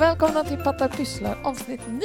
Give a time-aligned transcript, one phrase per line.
[0.00, 2.00] Och välkomna till Pattar Pysslar avsnitt 9.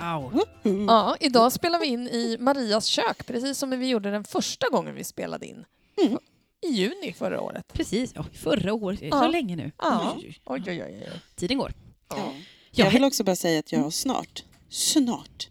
[0.00, 0.42] Wow.
[0.88, 4.94] Ja, idag spelar vi in i Marias kök, precis som vi gjorde den första gången
[4.94, 5.64] vi spelade in.
[6.06, 6.18] Mm.
[6.60, 7.72] I juni förra året.
[7.72, 9.02] Precis, ja, förra året.
[9.02, 9.10] Ja.
[9.10, 9.72] Så länge nu.
[9.78, 10.14] Ja.
[10.16, 11.20] Oj, oj, Oj, oj, oj.
[11.34, 11.72] Tiden går.
[12.08, 12.16] Ja.
[12.18, 12.32] Ja.
[12.70, 15.48] Ja, Jag vill också bara säga att jag har snart, snart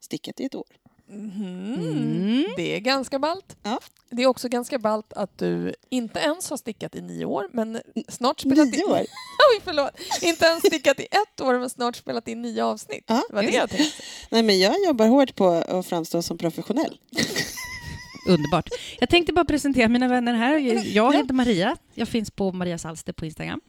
[0.00, 0.76] stickat i ett år.
[1.10, 1.74] Mhm.
[1.74, 2.44] Mm.
[2.56, 3.56] Det är ganska ballt.
[3.62, 3.78] Ja.
[4.10, 7.80] Det är också ganska ballt att du inte ens har stickat i nio år, men
[8.08, 8.90] snart spelat Nio in...
[8.92, 8.98] år?
[9.54, 9.90] Oj, förlåt.
[10.22, 13.04] Inte ens stickat i ett år, men snart spelat in nio avsnitt.
[13.06, 14.02] Ja, det var det jag tänkte.
[14.30, 16.98] Nej, men jag jobbar hårt på att framstå som professionell.
[18.28, 18.68] Underbart.
[19.00, 20.56] Jag tänkte bara presentera mina vänner här.
[20.94, 21.76] Jag heter Maria.
[21.94, 23.60] Jag finns på Marias Alster på Instagram.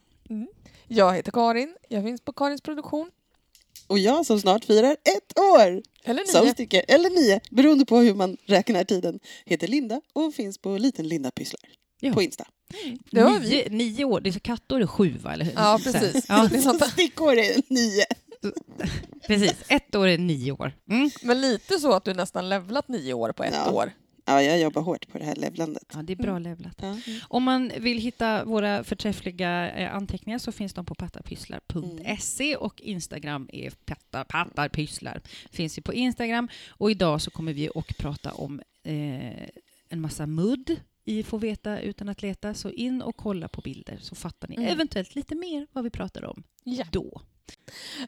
[0.88, 1.76] Jag heter Karin.
[1.90, 3.12] Jag finns på Karins produktion.
[3.92, 6.54] Och jag som snart firar ett år Eller som nio.
[6.54, 11.08] stickare, eller nio, beroende på hur man räknar tiden, heter Linda och finns på Liten
[11.08, 11.62] Linda Pysslar
[12.00, 12.14] Ja.
[12.14, 12.48] på Insta.
[13.12, 13.50] Det var vi.
[13.50, 14.22] Nio, nio år.
[14.22, 15.34] Det är kattår är sju, va?
[15.34, 15.54] Eller hur?
[15.56, 16.26] Ja, precis.
[16.30, 16.50] Ja.
[16.92, 18.06] Stickår är nio.
[19.28, 19.54] precis.
[19.68, 20.72] Ett år är nio år.
[20.90, 21.10] Mm.
[21.22, 23.72] Men lite så att du nästan levlat nio år på ett Ja.
[23.72, 23.92] år.
[24.32, 25.84] Ja, jag jobbar hårt på det här levlandet.
[25.94, 26.76] Ja, det är bra levlat.
[26.82, 26.98] Ja.
[27.28, 33.50] Om man vill hitta våra förträffliga eh, anteckningar så finns de på pattarpysslar.se och Instagram
[33.54, 35.22] är patta- pattarpysslar.
[35.52, 36.50] Finns ju på Instagram.
[36.70, 39.48] Och idag så kommer vi att prata om eh,
[39.90, 42.54] en massa mudd i Få veta utan att leta.
[42.54, 44.68] Så in och kolla på bilder så fattar ni Mm.
[44.68, 46.86] eventuellt lite mer vad vi pratar om Ja.
[46.92, 47.22] då.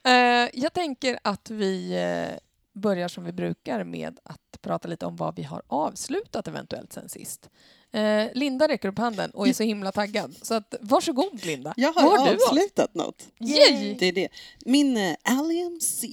[0.03, 2.38] Eh, jag tänker att vi eh,
[2.73, 7.09] börjar som vi brukar med att prata lite om vad vi har avslutat eventuellt sen
[7.09, 7.50] sist.
[7.92, 10.36] Eh, Linda räcker upp handen och är så himla taggad.
[10.42, 11.73] Så att, varsågod Linda.
[11.78, 13.28] Jag har, har du avslutat något.
[13.39, 13.95] Yay!
[14.00, 14.28] Det är det.
[14.66, 16.08] Min uh, Allium C.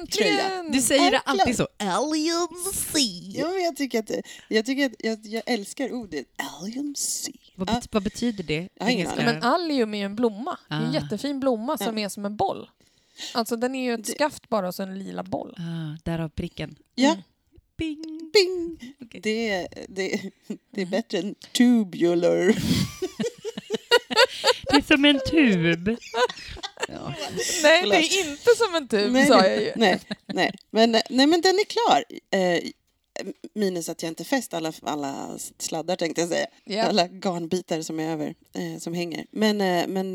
[0.00, 0.72] Äntligen!
[0.72, 1.40] Du säger det Äntligen.
[1.40, 1.68] alltid så.
[1.78, 2.98] Allium C.
[3.34, 4.10] Ja, men jag tycker att,
[4.48, 7.32] jag, tycker att jag, jag älskar ordet Allium C.
[7.56, 7.74] Vad, Ja.
[7.74, 8.68] bet- vad betyder det?
[8.80, 10.58] Nej, men allium är ju en blomma.
[10.68, 10.94] Det är en Ah.
[10.94, 12.70] jättefin blomma som är som en boll.
[13.34, 15.54] Alltså den är ju ett Det- skaft bara och så en lila boll.
[15.58, 16.76] Ah, därav pricken.
[16.94, 17.22] Ja, Mm.
[17.80, 18.30] Bing.
[18.32, 18.94] bing!
[19.02, 19.20] Okej.
[19.20, 20.20] Det, det,
[20.70, 22.54] det är bättre än tubular.
[24.70, 25.96] Det är som en tub.
[26.88, 27.14] Ja.
[27.62, 27.92] Nej, Förlåt.
[27.92, 29.72] det är inte som en tub nej, sa jag ju.
[29.76, 30.54] nej, nej.
[30.70, 32.04] Men, nej, men den är klar.
[32.30, 32.62] Eh,
[33.54, 36.46] minus att jag inte fäst alla, alla sladdar tänkte jag säga.
[36.64, 36.82] Ja.
[36.82, 39.26] Alla garnbitar som är över, eh, som hänger.
[39.30, 40.14] Men, eh, men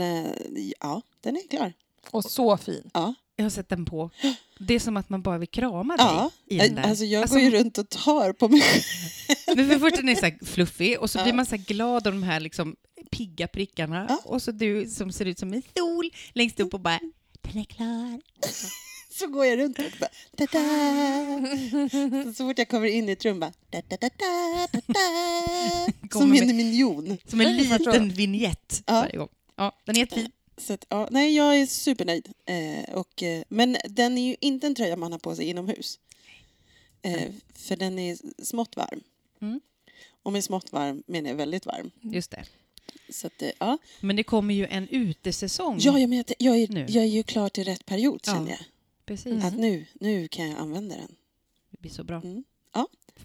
[0.80, 1.74] ja, den är klar.
[2.12, 2.90] Och så fin.
[2.94, 4.10] Ja, Jag har sett den på.
[4.60, 6.32] Det är som att man bara vill krama dig ja.
[6.50, 6.84] i den där.
[6.84, 9.70] Alltså jag Alltså, går ju runt och tar på mig själv.
[9.70, 11.24] För först den är så här fluffig och så Ja.
[11.24, 12.76] blir man så glad av de här liksom
[13.12, 14.06] pigga prickarna.
[14.10, 14.22] Ja.
[14.26, 17.00] Och så du som ser ut som en sol längst upp och bara
[17.42, 18.22] den är klar.
[19.20, 21.58] Så går jag runt och bara da-da.
[22.26, 23.52] Så, så fort jag kommer in i ett rum bara
[26.12, 27.18] Som med- en minjon.
[27.28, 28.94] Som en liten vignett Ja.
[28.94, 29.28] varje gång.
[29.58, 30.32] Ja, den är jättefin.
[30.58, 32.34] Så att, ja, nej, jag är supernöjd.
[32.46, 36.00] Eh, och, eh, men den är ju inte en tröja man har på sig inomhus.
[37.02, 39.02] Eh, för den är smått varm.
[39.42, 39.60] Mm.
[40.24, 41.92] Och med smått varm menar jag väldigt varm.
[42.02, 42.46] Just det.
[43.10, 43.78] Så att, eh, ja.
[44.02, 45.78] Men det kommer ju en utesäsong.
[45.80, 46.86] Ja, jag, menar, att jag, är, Nu.
[46.90, 48.34] jag är ju klar till rätt period Ja.
[48.34, 48.60] känner jag.
[49.06, 49.44] Precis.
[49.44, 51.16] Att nu, nu kan jag använda den.
[51.72, 52.22] Det blir så bra.
[52.24, 52.44] Mm.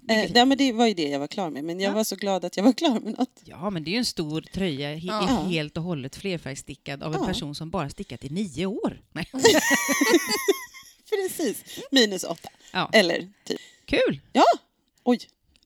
[0.07, 0.15] Ja.
[0.15, 1.65] Eh, ja, men det var ju det jag var klar med.
[1.65, 1.95] Men jag Ja.
[1.95, 3.41] var så glad att jag var klar med något.
[3.45, 5.29] Ja, men det är ju en stor tröja, he- Ja.
[5.45, 7.27] är helt och hållet flerfärgstickad av en Ja.
[7.27, 9.01] person som bara stickat i nio år.
[9.13, 9.27] Nej.
[11.11, 11.65] Precis.
[11.91, 12.49] Minus åtta.
[12.73, 12.91] Ja.
[12.93, 13.61] Eller typ.
[13.87, 14.21] Kul!
[15.05, 15.19] Oj.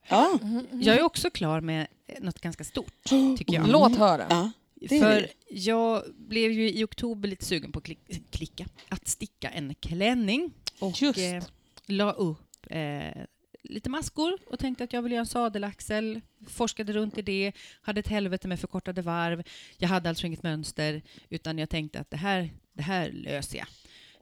[0.08, 0.38] Ja.
[0.72, 1.86] Jag är också klar med
[2.20, 3.04] något ganska stort,
[3.38, 3.68] tycker jag.
[3.68, 4.26] Låt höra.
[4.30, 4.50] ja.
[4.88, 9.74] För jag blev ju i oktober lite sugen på att klick- klicka, att sticka en
[9.74, 10.52] klänning.
[10.78, 11.18] Och Just.
[11.18, 11.42] eh,
[11.86, 13.22] la upp eh,
[13.69, 16.20] lite maskor och tänkte att jag vill göra en sadelaxel.
[16.48, 17.52] Forskade runt i det,
[17.82, 19.42] hade ett helvete med förkortade varv.
[19.78, 23.66] Jag hade alltså inget mönster, utan jag tänkte att det här, det här löser jag.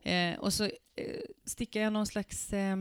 [0.03, 0.71] Eh, och så eh,
[1.45, 2.75] stickade jag någon slags eh,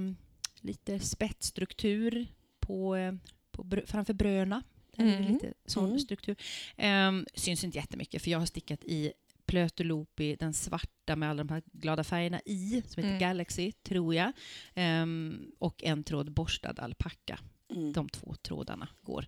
[0.60, 2.26] lite spetsstruktur
[2.60, 3.14] på, eh,
[3.52, 4.62] på br- framför bröna.
[4.96, 5.32] Mm.
[5.32, 5.98] lite sån Mm.
[5.98, 6.36] struktur.
[6.78, 9.12] Um, syns inte jättemycket, för jag har stickat i
[9.52, 13.18] Plöteloopy, den svarta med alla de här glada färgerna i, som heter Mm.
[13.18, 14.32] Galaxy, tror jag.
[14.74, 17.38] Ehm, och en tråd borstad alpacka.
[17.70, 17.92] Mm.
[17.92, 19.26] De två trådarna går.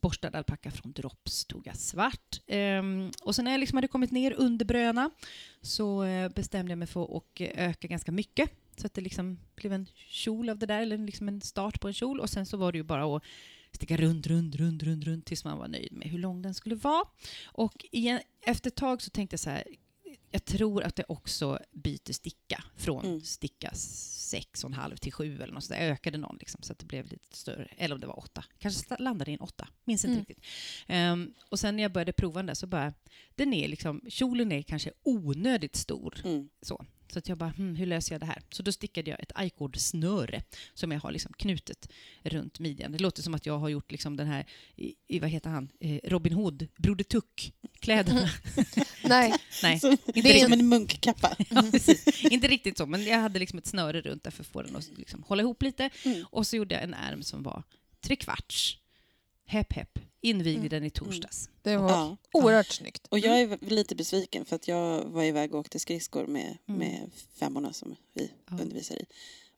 [0.00, 2.40] Borstad alpacka från Drops tog jag svart.
[2.46, 5.10] Ehm, och sen när jag liksom hade kommit ner under bröna
[5.62, 8.50] så eh, bestämde jag mig för att öka ganska mycket.
[8.76, 11.88] Så att det liksom blev en kjol av det där, eller liksom en start på
[11.88, 12.20] en kjol.
[12.20, 13.22] Och sen så var det ju bara att
[13.72, 16.74] sticka runt, runt, runt, runt, runt tills man var nöjd med hur lång den skulle
[16.74, 17.04] vara.
[17.44, 19.64] Och igen, efter ett tag så tänkte jag så här,
[20.30, 23.20] jag tror att det också byter sticka från Mm.
[23.20, 25.80] sticka 6,5 till 7 eller något sånt.
[25.80, 27.64] Jag ökade någon liksom, så att det blev lite större.
[27.76, 28.44] Eller om det var 8.
[28.58, 29.68] Kanske landade i en 8.
[29.84, 30.24] Minns inte Mm.
[30.28, 30.44] riktigt.
[30.86, 32.94] Ehm, och sen när jag började prova den där så bara,
[33.34, 36.20] den är liksom, kjolen är kanske onödigt stor.
[36.24, 36.48] Mm.
[36.62, 38.42] Så, så att jag bara, hmm, hur löser jag det här?
[38.50, 40.42] Så då stickade jag ett icord-snöre
[40.74, 41.88] som jag har liksom knutet
[42.22, 42.92] runt midjan.
[42.92, 44.46] Det låter som att jag har gjort liksom den här,
[44.76, 48.28] i, i, vad heter han, eh, Robin Hood, Broder Tuck-kläderna.
[49.04, 50.42] Nej, Nej, Så, inte det är riktigt.
[50.42, 51.36] som en munkkappa.
[51.50, 52.24] Ja, precis.
[52.24, 54.76] Inte riktigt så, men jag hade liksom ett snöre runt där för att få den
[54.76, 55.90] att liksom hålla ihop lite.
[56.04, 56.24] Mm.
[56.30, 57.62] Och så gjorde jag en ärm som var
[58.00, 58.78] trekvarts.
[59.46, 59.98] Hepp, hepp.
[60.22, 61.50] Invigde den i torsdags.
[61.62, 62.16] det var Ja.
[62.32, 63.06] oerhört snyggt.
[63.10, 66.56] Och jag är v- lite besviken för att jag var iväg och åkte skridskor med,
[66.68, 66.78] Mm.
[66.78, 68.58] med femmorna som vi Ja.
[68.62, 69.04] undervisar i.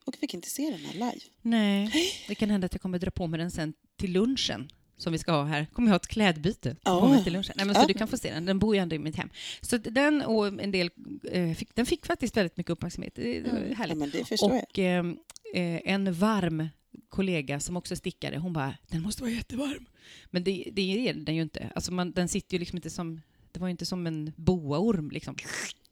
[0.05, 1.21] Och fick inte se den här live.
[1.43, 1.91] Nej,
[2.29, 5.19] det kan hända att jag kommer dra på mig den sen till lunchen som vi
[5.19, 5.67] ska ha här.
[5.73, 7.01] Kommer jag ha ett klädbyte Ja.
[7.01, 7.55] på mig till lunchen.
[7.57, 7.87] Nej, men så Ja.
[7.87, 8.45] du kan få se den.
[8.45, 9.31] Den bor ju ändå i mitt hem.
[9.61, 10.91] Så den och en del,
[11.31, 13.15] eh, fick, den fick faktiskt väldigt mycket uppmärksamhet.
[13.15, 13.69] Det, det var Mm.
[13.71, 13.99] Ja, härligt.
[13.99, 14.63] men det förstår jag.
[14.63, 15.07] Och eh,
[15.55, 16.69] eh, en varm
[17.09, 19.87] kollega som också stickade, hon bara “den måste vara jättevarm”.
[20.31, 21.73] Men det, det är den ju inte.
[21.75, 23.21] Alltså man, den sitter ju liksom inte som,
[23.53, 25.37] det var ju inte som en boaorm liksom.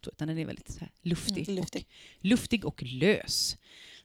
[0.07, 1.87] Utan den är väldigt så här luftig, Mm, luftig.
[1.89, 3.57] Och, luftig och lös.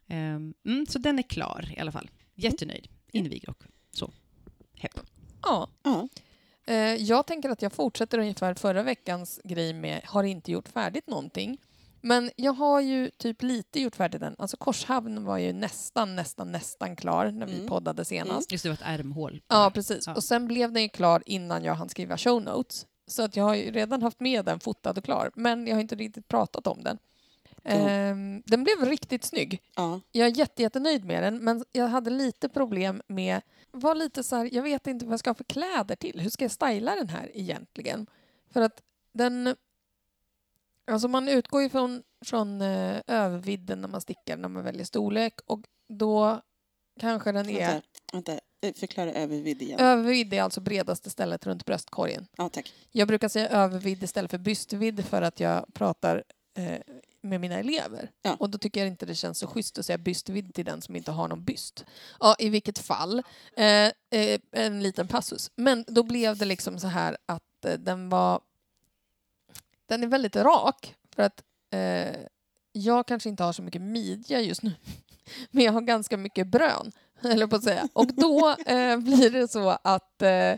[0.08, 2.10] Ehm, mm, så den är klar i alla fall.
[2.36, 2.88] Jättenöjd.
[3.12, 4.12] Invigd och så.
[4.76, 5.00] Hepp.
[5.42, 5.68] Ja.
[5.84, 6.08] Ja.
[6.66, 11.08] Eh, Jag tänker att jag fortsätter ungefär förra veckans grej med har inte gjort färdigt
[11.08, 11.58] någonting.
[12.08, 14.36] Men jag har ju typ lite gjort färdigt den.
[14.38, 17.68] Alltså Korshavn var ju nästan, nästan, nästan klar när vi Mm.
[17.68, 18.52] poddade senast.
[18.52, 19.42] Just det, var ett ärmhål.
[19.48, 20.08] Ja, precis.
[20.08, 20.16] Ja.
[20.16, 22.86] Och sen blev den ju klar innan jag hann skriva show notes.
[23.08, 25.82] Så att jag har ju redan haft med den fotad och klar, men jag har
[25.82, 26.98] inte riktigt pratat om den.
[27.64, 29.62] Ehm, den blev riktigt snygg.
[29.76, 30.02] Ja.
[30.12, 33.42] Jag är jätte, jättenöjd med den, men jag hade lite problem med...
[33.72, 36.20] Var lite så här, jag vet inte vad jag ska ha för kläder till.
[36.20, 38.08] Hur ska jag styla den här egentligen?
[38.54, 38.82] För att
[39.14, 39.56] den...
[40.92, 45.34] Alltså man utgår ju från, från eh, övervidden när man stickar, när man väljer storlek.
[45.46, 45.60] Och
[45.90, 46.42] då
[47.00, 47.68] kanske den är...
[47.72, 48.34] Vänta, vänta.
[48.62, 49.80] Eh, Förklara övervidd igen.
[49.80, 52.28] Övervidd är alltså bredaste stället runt bröstkorgen.
[52.38, 52.74] Ja, tack.
[52.92, 56.24] Jag brukar säga övervidd istället för brystvidd för att jag pratar
[56.58, 56.80] eh,
[57.22, 58.12] med mina elever.
[58.22, 58.36] Ja.
[58.40, 60.96] Och då tycker jag inte det känns så schysst att säga brystvidd till den som
[60.96, 61.86] inte har någon byst.
[62.20, 63.24] Ja, i vilket fall.
[63.58, 65.52] Eh, eh, en liten passus.
[65.56, 68.42] Men då blev det liksom så här att eh, den var...
[69.86, 70.96] Den är väldigt rak.
[71.16, 71.44] För att
[71.74, 72.22] eh,
[72.72, 74.72] jag kanske inte har så mycket midja just nu.
[75.52, 76.92] Men jag har ganska mycket brön,
[77.22, 77.88] eller på att säga.
[77.94, 80.56] Och då eh, blir det så att eh,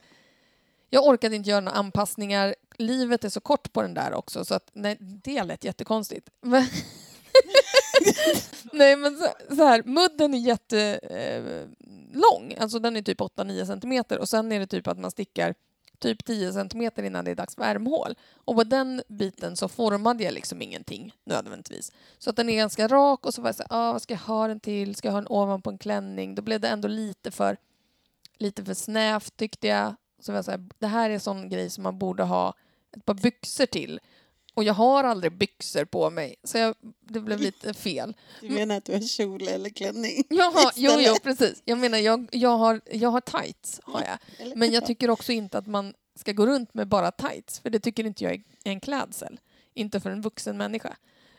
[0.89, 2.55] jag orkade inte göra några anpassningar.
[2.77, 6.29] Livet är så kort på den där också, så att, nej, det lät jättekonstigt.
[6.41, 6.65] Men
[8.71, 11.17] nej, men så, så här, mudden är jättelång.
[11.19, 11.67] Eh,
[12.13, 12.55] lång.
[12.59, 15.55] alltså den är typ 8-9 centimeter och sen är det typ att man stickar
[15.99, 18.15] typ 10 centimeter innan det är dags för ärmhål.
[18.35, 21.91] Och på den biten så formade jag liksom ingenting nödvändigtvis.
[22.17, 24.13] Så att den är ganska rak och så var jag så här, ah, vad ska
[24.13, 24.95] jag ha den till?
[24.95, 26.35] Ska jag ha den ovanpå en klänning?
[26.35, 27.57] Då blev det ändå lite för,
[28.37, 29.95] lite för snävt tyckte jag.
[30.19, 32.53] Så var jag så här, det här är sån grej som man borde ha
[32.97, 33.99] ett par byxor till.
[34.57, 38.15] Och jag har aldrig byxor på mig, så jag, det blev lite fel.
[38.41, 40.23] Du menar att du har kjol eller klänning?
[40.29, 41.61] Jaha, jo, jo, precis.
[41.65, 44.57] Jag menar, jag, jag, har, jag har tights, har jag.
[44.57, 47.79] Men jag tycker också inte att man ska gå runt med bara tights, för det
[47.79, 49.39] tycker inte jag är en klädsel.
[49.73, 50.97] Inte för en vuxen människa.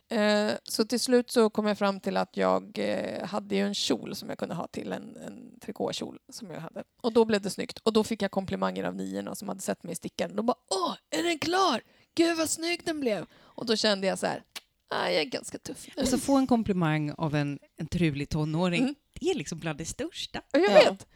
[0.09, 3.75] Eh, så till slut så kom jag fram till att jag eh, hade ju en
[3.75, 6.85] kjol som jag kunde ha till, en, en trikåkjol som jag hade.
[7.01, 7.79] Och då blev det snyggt.
[7.79, 10.37] Och då fick jag komplimanger av niorna som hade sett mig sticka den.
[10.37, 11.83] De bara ”Åh, är den klar?
[12.19, 14.43] Gud vad snygg den blev!” Och då kände jag så här,
[14.91, 15.87] ah, jag är ganska tuff.
[15.97, 18.95] Alltså få en komplimang av en, en trulig tonåring, Mm.
[19.21, 20.39] det är liksom bland det största.
[20.39, 20.91] Och jag Ja.
[20.91, 21.07] vet.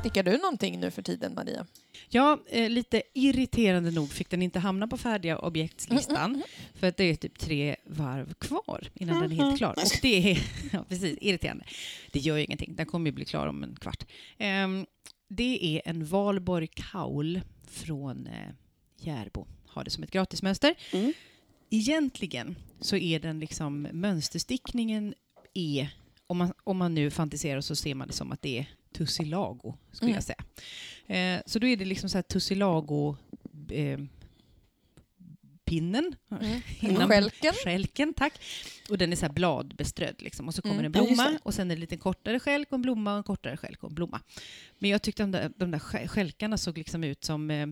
[0.00, 1.66] Stickar du någonting nu för tiden, Maria?
[2.08, 6.42] Ja, eh, lite irriterande nog fick den inte hamna på färdiga Mm, objektslistan.
[6.74, 9.70] För att det är typ tre varv kvar innan den är helt klar.
[9.76, 10.38] Och det är
[10.72, 11.64] ja, precis, irriterande.
[12.12, 14.04] Det gör ju ingenting, den kommer ju bli klar om en kvart.
[14.38, 14.86] Ehm,
[15.28, 18.48] det är en Valborg Kaul från eh,
[18.96, 19.46] Järbo.
[19.66, 20.74] Har det som ett gratismönster.
[20.92, 21.12] Mm.
[21.70, 25.14] Egentligen så är den liksom mönsterstickningen
[25.54, 25.88] är,
[26.26, 29.74] om man, om man nu fantiserar så ser man det som att det är tussilago,
[29.92, 30.14] skulle Mm.
[30.14, 30.44] jag säga.
[31.36, 33.16] Eh, så då är det liksom så här tussilago
[33.70, 33.98] eh,
[35.68, 36.14] pinnen.
[36.80, 37.54] Innan- Skälken?
[37.64, 38.32] Skälken, tack.
[38.90, 40.48] Och den är så här bladbeströdd liksom.
[40.48, 40.84] Och så kommer Mm.
[40.84, 41.38] en Ja, blomma det.
[41.42, 43.94] och sen en lite kortare skälk och en blomma och en kortare skälk och en
[43.94, 44.20] blomma.
[44.78, 47.66] Men jag tyckte de där, de där skä- skälkarna såg liksom ut som eh,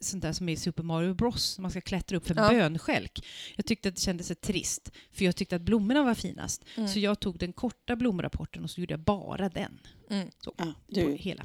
[0.00, 1.58] sånt där som är i Super Mario Bros.
[1.58, 2.50] Man ska klättra upp för en Ja.
[2.50, 3.26] bönskälk.
[3.56, 6.64] Jag tyckte att det kändes så trist, för jag tyckte att blommorna var finast.
[6.76, 6.88] Mm.
[6.88, 9.78] Så jag tog den korta blomrapporten och så gjorde jag bara den.
[10.10, 10.28] Mm.
[10.38, 11.44] Så, Ja, på du, hela.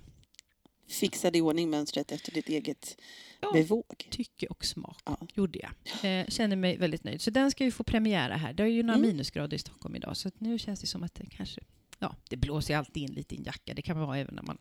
[0.88, 2.98] Fixade i ordning mönstret efter ditt eget
[3.41, 3.51] Ja.
[3.53, 4.08] bevåg.
[4.10, 5.17] Tycke och smak Ja.
[5.34, 6.20] gjorde jag.
[6.20, 7.22] Eh, känner mig väldigt nöjd.
[7.22, 8.53] Så den ska ju få premiära här.
[8.53, 9.08] Det är ju några Mm.
[9.10, 11.62] minusgrader i Stockholm idag, så nu känns det som att det kanske...
[12.00, 13.74] Ja, det blåser ju alltid in lite i en jacka.
[13.74, 14.58] Det kan vara även när man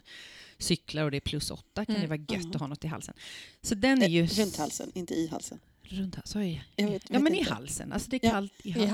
[0.58, 1.84] cyklar och det är plus åtta.
[1.84, 2.02] kan Mm.
[2.02, 2.50] det vara gött Mm.
[2.50, 3.14] att ha något i halsen.
[3.62, 4.22] Så den är ju...
[4.22, 5.58] Eh, Runt halsen, inte i halsen.
[5.88, 6.64] Runt jag?
[6.76, 7.52] Jag vet- ja, vet men i inte.
[7.54, 7.92] halsen.
[7.92, 8.30] Alltså det är Ja.
[8.30, 8.90] kallt i I halsen.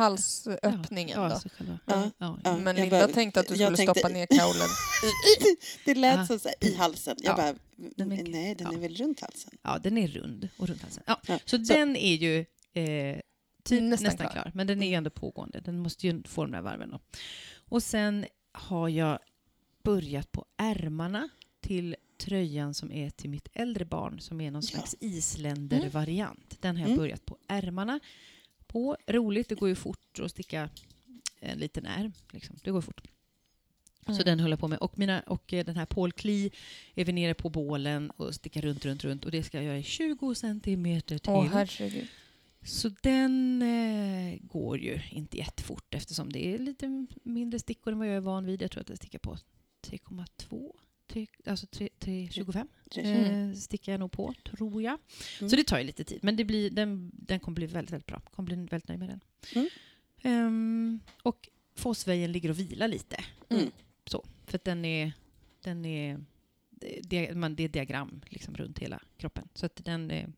[0.62, 1.64] halsöppningen ja, då.
[1.86, 2.10] Ja.
[2.18, 2.38] Ja.
[2.44, 4.68] Ja, Men jag Linda bara- tänkte att du skulle tänkte- stoppa ner kaulen.
[5.84, 7.16] Det lät som så här, i halsen.
[7.18, 7.36] Jag Ja.
[7.36, 7.54] bara,
[7.96, 8.76] Den är- nej, den ja.
[8.78, 9.52] är väl runt halsen?
[9.62, 11.02] ja, den är rund och runt halsen.
[11.06, 11.20] Ja.
[11.26, 12.38] Ja, Så, så- den är ju
[12.74, 13.20] eh,
[13.64, 14.30] typ Nästan nästan, klar.
[14.42, 14.50] klar.
[14.54, 15.60] Men den är ju ändå pågående.
[15.60, 16.90] Den måste ju få de där varven.
[16.90, 17.00] Då.
[17.68, 19.18] Och sen har jag
[19.82, 21.28] börjat på ärmarna
[21.60, 24.68] till tröjan som är till mitt äldre barn som är någon Ja.
[24.68, 26.56] slags isländervariant.
[26.60, 26.98] Den har jag Mm.
[26.98, 28.00] börjat på ärmarna.
[28.66, 28.96] På.
[29.06, 30.70] Roligt, det går ju fort att sticka
[31.40, 32.12] en liten ärm.
[32.32, 32.56] Liksom.
[32.64, 33.00] Det går fort.
[34.06, 34.24] Så Mm.
[34.24, 34.78] den håller jag på med.
[34.78, 36.50] Och, mina, och eh, den här Paul Klee
[36.94, 39.24] är vi nere på bålen och stickar runt, runt, runt.
[39.24, 41.30] Och det ska jag göra i 20 centimeter till.
[41.32, 42.06] Åh herregud.
[42.64, 48.08] Så den eh, går ju inte jättefort eftersom det är lite mindre stickor än vad
[48.08, 48.62] jag är van vid.
[48.62, 49.36] Jag tror att jag stickar på
[49.86, 50.72] 3,2.
[51.12, 52.66] Tre- Alltså 3, 3,25
[52.96, 53.50] Mm.
[53.50, 54.98] eh, stickar jag nog på, tror jag.
[55.40, 55.50] Mm.
[55.50, 56.18] Så det tar ju lite tid.
[56.22, 58.20] Men det blir, den, den kommer bli väldigt, väldigt bra.
[58.20, 59.20] kommer bli väldigt nöjd med den.
[59.54, 59.68] Mm.
[60.22, 63.24] Ehm, och Fossvejen ligger och vilar lite.
[63.48, 63.70] Mm.
[64.06, 65.12] Så, för att den är,
[65.62, 66.24] den är,
[67.02, 69.48] det, man, det är diagram liksom runt hela kroppen.
[69.54, 70.28] Så att den eh,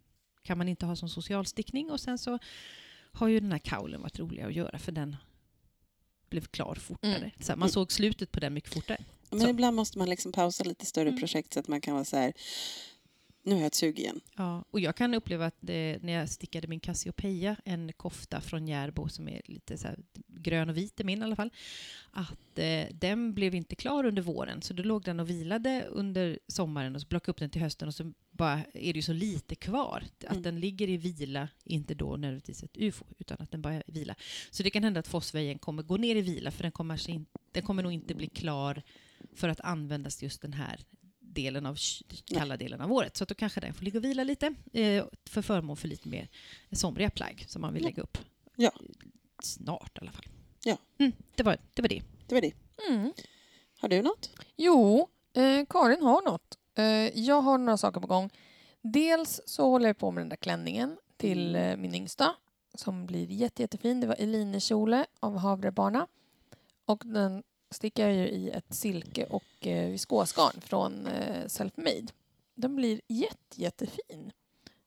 [0.43, 1.91] kan man inte ha som socialstickning.
[1.91, 2.39] Och sen så
[3.13, 5.17] har ju den här kaulen varit rolig att göra för den
[6.31, 7.17] blev klar fortare.
[7.17, 7.31] Mm.
[7.41, 7.69] Så man Mm.
[7.69, 9.05] såg slutet på den mycket fortare.
[9.31, 9.49] Men Så.
[9.49, 11.21] ibland måste man liksom pausa lite större Mm.
[11.21, 12.33] projekt så att man kan vara så här,
[13.47, 14.21] nu har jag ett sug igen.
[14.37, 18.69] Ja, och jag kan uppleva att det, när jag stickade min Cassiopeia, en kofta från
[18.69, 19.89] Järbo som är lite så
[20.29, 21.51] grön och vit i min i alla fall,
[22.11, 24.63] att eh, den blev inte klar under våren.
[24.63, 27.89] Så då låg den och vilade under sommaren och så plockade upp den till hösten
[27.89, 30.05] och så bara är det ju så lite kvar.
[30.27, 30.43] Att Mm.
[30.43, 34.15] den ligger i vila, inte då nödvändigtvis ett ufo, utan att den bara vila.
[34.51, 37.27] Så det kan hända att Fossvejen kommer gå ner i vila för den kommer, in,
[37.53, 38.83] den kommer nog inte bli klar
[39.35, 40.81] för att användas just den här
[41.21, 41.77] delen av
[42.27, 43.17] kalla delen av året.
[43.17, 46.09] Så att då kanske den får ligga och vila lite eh, för förmån för lite
[46.09, 46.29] mer
[46.73, 48.19] somriga plagg som man vill lägga upp.
[48.57, 48.71] Ja.
[49.43, 50.25] Snart i alla fall.
[50.65, 50.77] Ja.
[50.99, 52.03] Mm, det, var, det var det.
[52.27, 52.53] Det var det.
[52.91, 53.13] Mm.
[53.79, 54.31] Har du något?
[54.57, 56.59] Jo, eh, Karin har något.
[56.75, 56.85] Eh,
[57.21, 58.31] jag har några saker på gång.
[58.83, 61.71] Dels så håller jag på med den där klänningen till Mm.
[61.71, 62.35] eh, min yngsta
[62.75, 64.01] som blir jätte, jättefin.
[64.01, 66.07] Det var Eline-kjole av Havrebarna.
[66.85, 72.07] Och den stickar jag ju i ett silke och eh, viskosgarn från eh, Selfmade.
[72.55, 74.33] Den blir jätte, jättefin.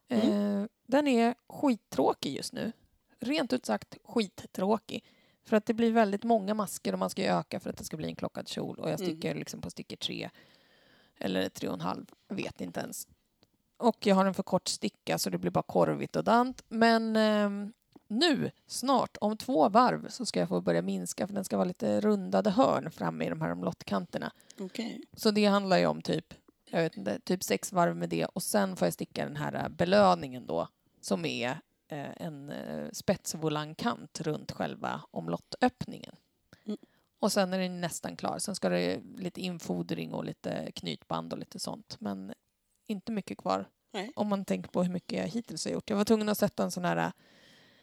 [0.08, 2.72] Eh, den är skittråkig just nu.
[3.20, 5.04] Rent ut sagt skittråkig.
[5.46, 7.98] För att det blir väldigt många masker och man ska öka för att det ska
[7.98, 8.80] bli en klockad kjol.
[8.80, 9.12] Och jag Mm.
[9.12, 10.30] stickar liksom på sticker tre
[11.20, 13.08] eller tre och en halv, vet inte ens.
[13.78, 16.64] Och jag har en för kort sticka så det blir bara korvigt och dant.
[16.68, 17.74] Men ehm,
[18.08, 21.68] nu, snart, om två varv så ska jag få börja minska för den ska vara
[21.68, 24.32] lite rundade hörn framme i de här omlottkanterna.
[24.60, 25.02] Okej.
[25.14, 26.34] Så det handlar ju om typ,
[26.70, 29.54] jag vet inte, typ sex varv med det och sen får jag sticka den här
[29.54, 30.68] eh, belöningen då
[31.02, 31.50] som är
[31.88, 36.16] eh, en eh, spetsvolangkant runt själva omlottöppningen.
[36.66, 36.78] Mm.
[37.20, 38.40] Och sen är den nästan klar.
[38.40, 41.98] Sen ska det lite infodring och lite knytband och lite sånt.
[42.00, 42.34] Men
[42.88, 44.12] inte mycket kvar Nej.
[44.16, 45.90] om man tänker på hur mycket jag hittills har gjort.
[45.90, 47.12] Jag var tvungen att sätta en sån här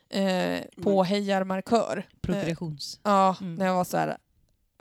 [0.09, 2.09] eh, påhejarmarkör.
[2.21, 3.01] Progressions...
[3.03, 3.55] Ja, Mm.
[3.55, 4.17] när jag var så här...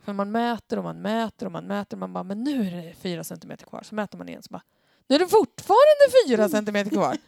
[0.02, 1.98] För man mäter och man mäter och man mäter.
[1.98, 3.84] Man bara, men nu är det fyra centimeter kvar.
[3.84, 4.62] Så mäter man igen så bara,
[5.08, 7.18] nu är det fortfarande fyra centimeter kvar.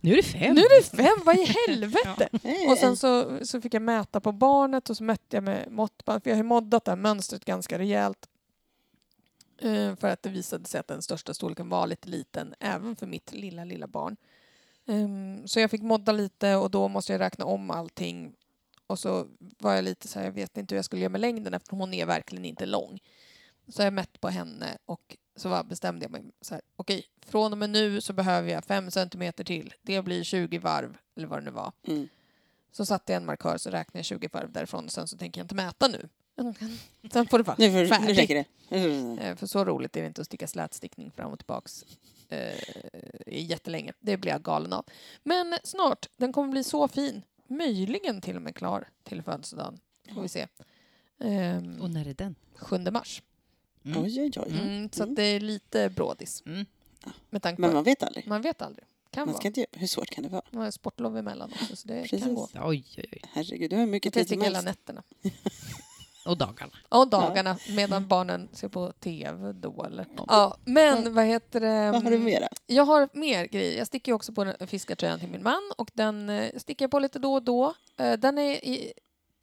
[0.00, 0.54] Nu är det fem!
[0.54, 2.28] Nu är det fem, vad i helvete?
[2.42, 2.68] Hej.
[2.68, 6.22] Och sen så, så fick jag mäta på barnet och så mätte jag med måttband.
[6.22, 8.28] För jag har ju moddat det här mönstret ganska rejält.
[9.60, 13.06] Eh, för att det visade sig att den största storleken var lite liten även för
[13.06, 14.16] mitt lilla, lilla barn.
[14.88, 18.32] Ehm, så jag fick modda lite och då måste jag räkna om allting.
[18.86, 19.26] Och så
[19.58, 21.78] var jag lite så här, jag vet inte hur jag skulle göra med längden eftersom
[21.78, 22.98] hon är verkligen inte lång.
[23.68, 27.52] Så jag mätt på henne och så var, bestämde jag mig så här, okej, från
[27.52, 29.74] och med nu så behöver jag fem centimeter till.
[29.82, 31.72] Det blir 20 varv, eller vad det nu var.
[31.86, 32.08] Mm.
[32.72, 35.40] Så satte jag en markör så räknade jag 20 varv därifrån och sen så tänker
[35.40, 36.08] jag inte mäta nu.
[37.12, 38.18] Sen får det vara Nu, får, nu färdigt.
[38.18, 38.44] räcker det.
[39.28, 41.84] Eh, För så roligt är det inte att sticka slätstickning fram och tillbaks
[42.28, 42.54] eh,
[43.26, 43.92] i jättelänge.
[44.00, 44.84] Det blir jag galen av.
[45.22, 47.22] Men snart, den kommer bli så fin.
[47.46, 49.80] Möjligen till och med klar till födelsedagen.
[50.14, 50.46] Får vi se.
[51.20, 52.34] Ehm, Och när är den?
[52.56, 53.22] 7 mars.
[53.84, 54.02] Mm.
[54.02, 54.52] Oj, oj, oj.
[54.60, 55.12] Mm, så Mm.
[55.12, 56.42] att det är lite brådis.
[56.46, 56.66] Mm.
[57.30, 58.26] Med tanke Men man, man vet aldrig.
[58.26, 58.84] man vet aldrig.
[59.10, 59.38] Kan Man vara.
[59.40, 60.42] ska inte, hur svårt kan det vara?
[60.50, 62.22] Man har sportlov emellan också så det Precis.
[62.22, 62.48] kan gå.
[62.54, 63.20] Oj, oj, oj.
[63.32, 64.66] Herregud, du har hur mycket tid som sticka hela helst.
[64.66, 65.02] nätterna.
[66.28, 66.72] Och dagarna.
[66.88, 69.84] Och dagarna medan barnen ser på TV då.
[69.84, 70.06] Eller?
[70.28, 71.90] Ja, men vad heter det?
[71.92, 72.48] Vad har du mera?
[72.66, 73.78] Jag har mer grejer.
[73.78, 76.90] Jag sticker ju också på den- fiskartröjan till min man och den eh, sticker jag
[76.90, 77.74] på lite då och då.
[77.96, 78.92] Eh, Den är i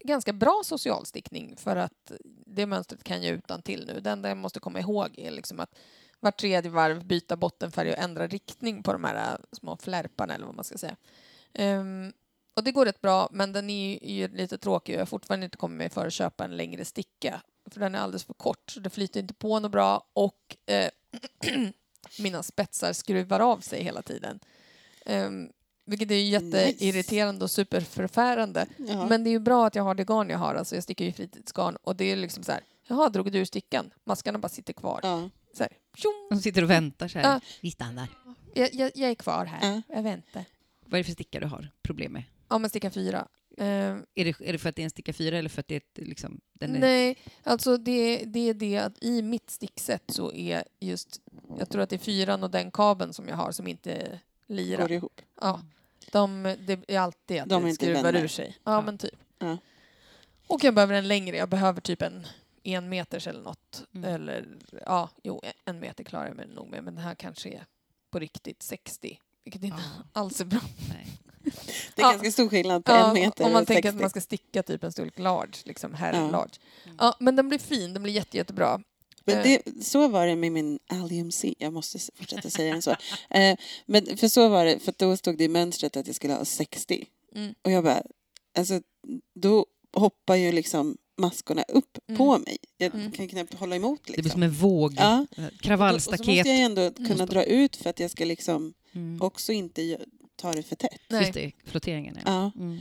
[0.04, 2.12] ganska bra socialstickning för att
[2.46, 4.00] det mönstret kan jag utan till nu.
[4.00, 5.74] Det enda jag måste komma ihåg är liksom att
[6.20, 10.46] var tredje varv byta bottenfärg och ändra riktning på de här eh, små flärparna eller
[10.46, 10.96] vad man ska säga.
[11.52, 12.12] Ehm,
[12.56, 15.00] och det går rätt bra, men den är ju, är ju lite tråkig och jag
[15.00, 17.42] har fortfarande inte kommit mig för att köpa en längre sticka.
[17.70, 20.90] För den är alldeles för kort, så det flyter inte på något bra och eh,
[22.18, 24.40] mina spetsar skruvar av sig hela tiden.
[25.06, 25.50] Um,
[25.86, 28.66] vilket är ju jätteirriterande och superförfärande.
[28.76, 29.06] Ja.
[29.06, 31.04] Men det är ju bra att jag har det garn jag har, alltså jag stickar
[31.04, 33.90] ju fritidsgarn och det är liksom så här, jaha, drog du ur stickan?
[34.04, 35.00] Maskarna bara sitter kvar.
[35.02, 35.30] Ja.
[35.52, 37.32] Så här, tjong, De sitter och väntar så här.
[37.34, 37.40] Ja.
[37.60, 38.08] Vi stannar.
[38.54, 39.82] jag, jag, jag är kvar här, Ja.
[39.96, 40.44] jag väntar.
[40.84, 42.22] Vad är det för stickar du har problem med?
[42.48, 43.28] Ja, men sticka fyra.
[43.58, 45.68] Ehm, Är det, är det för att det är en sticka fyra eller för att
[45.68, 46.80] det är ett, liksom, den är...
[46.80, 51.20] Nej, alltså det, det är det att i mitt stickset så är just,
[51.58, 54.82] jag tror att det är fyran och den kabeln som jag har som inte lirar.
[54.82, 55.20] Går ihop.
[55.40, 55.60] Ja,
[56.12, 58.22] de, det är alltid att De det skruvar vänner.
[58.24, 58.56] ur sig.
[58.64, 58.80] Ja, Ja.
[58.80, 59.16] men typ.
[59.38, 59.58] Ja.
[60.46, 61.36] Och jag behöver en längre.
[61.36, 62.26] Jag behöver typ en
[62.62, 63.84] en meters eller något.
[63.94, 64.14] Mm.
[64.14, 64.46] Eller
[64.86, 66.84] ja, jo, en meter klarar jag mig nog med.
[66.84, 67.64] Men det här kanske är
[68.10, 69.18] på riktigt 60.
[69.44, 70.02] Vilket inte Ja.
[70.20, 70.60] alls är bra.
[70.88, 71.06] Nej.
[71.94, 72.10] Det är Ja.
[72.10, 73.96] ganska stor skillnad på Ja, en meter om man och tänker 60.
[73.96, 76.30] att man ska sticka typ en storlek large, liksom herr Ja.
[76.30, 76.52] large.
[76.98, 77.92] Ja, men den blir fin.
[77.94, 78.80] Den blir jätte, jättebra.
[79.24, 79.42] Men Eh.
[79.42, 81.54] det, så var det med min Allium C.
[81.58, 82.90] Jag måste fortsätta säga den så.
[83.30, 86.34] Eh, men för så var det, för då stod det i mönstret att jag skulle
[86.34, 87.06] ha 60.
[87.34, 87.54] Mm.
[87.62, 88.02] Och jag bara,
[88.58, 88.80] alltså
[89.34, 92.18] då hoppar ju liksom maskorna upp Mm.
[92.18, 92.56] på mig.
[92.76, 93.12] Jag Mm.
[93.12, 94.30] kan knappt hålla emot Det blir liksom.
[94.32, 94.94] som en våg.
[94.96, 95.20] Ja.
[95.30, 96.46] Och så måste Kravallstaket.
[96.46, 97.26] jag ändå kunna Mm.
[97.26, 99.22] dra ut för att jag ska liksom Mm.
[99.22, 99.98] också inte
[100.36, 101.00] ta det för tätt.
[101.08, 101.20] Nej.
[101.20, 102.16] Just det, flotteringen.
[102.24, 102.52] Ja.
[102.54, 102.78] Ja, Mm.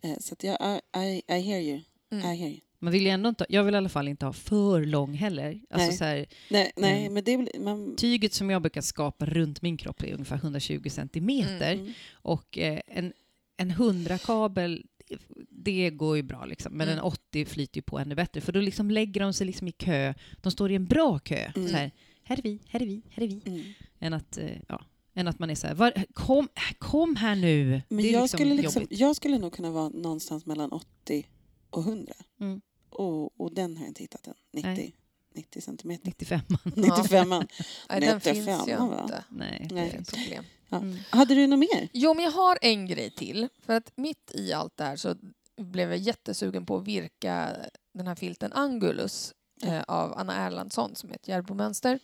[0.00, 1.80] eh, så att jag, I, I, I hear you.
[2.12, 2.24] Mm.
[2.32, 2.60] I hear you.
[2.82, 5.60] Man vill ju ändå inte, jag vill i alla fall inte ha för lång heller.
[5.70, 5.96] Alltså Nej.
[5.96, 7.14] så här, Nej, nej Mm.
[7.14, 7.60] men det blir...
[7.60, 11.72] Man, tyget som jag brukar skapa runt min kropp är ungefär 120 centimeter.
[11.74, 11.92] mm.
[12.12, 13.12] Och eh, en,
[13.56, 14.86] en 100-kabel,
[15.50, 16.72] det går ju bra liksom.
[16.72, 16.98] Men Mm.
[16.98, 18.40] en 80 flyter ju på ännu bättre.
[18.40, 20.14] För då liksom lägger de sig liksom i kö.
[20.42, 21.52] De står i en bra kö.
[21.56, 21.68] Mm.
[21.68, 21.90] Så här,
[22.22, 23.40] här är vi, här är vi, här är vi.
[23.46, 23.62] Mm.
[23.98, 24.84] Än att, eh, ja,
[25.20, 27.82] än att man är så här, var, kom, kom här nu.
[27.88, 31.26] Men jag, liksom skulle liksom, jag skulle nog kunna vara någonstans mellan 80
[31.70, 32.12] och 100.
[32.40, 32.60] Mm.
[32.90, 34.34] Och, och den har jag inte hittat än.
[34.52, 34.94] 90, Nej.
[35.34, 36.06] 90 centimeter.
[36.06, 36.40] 95
[36.76, 37.46] 95 Nej,
[37.88, 39.24] den 95, finns ju inte.
[39.28, 39.66] Nej.
[39.68, 39.90] Det Nej.
[39.90, 40.44] är ett problem.
[40.68, 40.78] Ja.
[40.78, 40.96] Mm.
[41.10, 41.88] Hade du något mer?
[41.92, 43.48] Jo, men jag har en grej till.
[43.62, 45.14] För att mitt i allt det här så
[45.56, 47.56] blev jag jättesugen på att virka
[47.92, 51.98] den här filten Angulus eh, av Anna Erlandsson som är ett Järbomönster.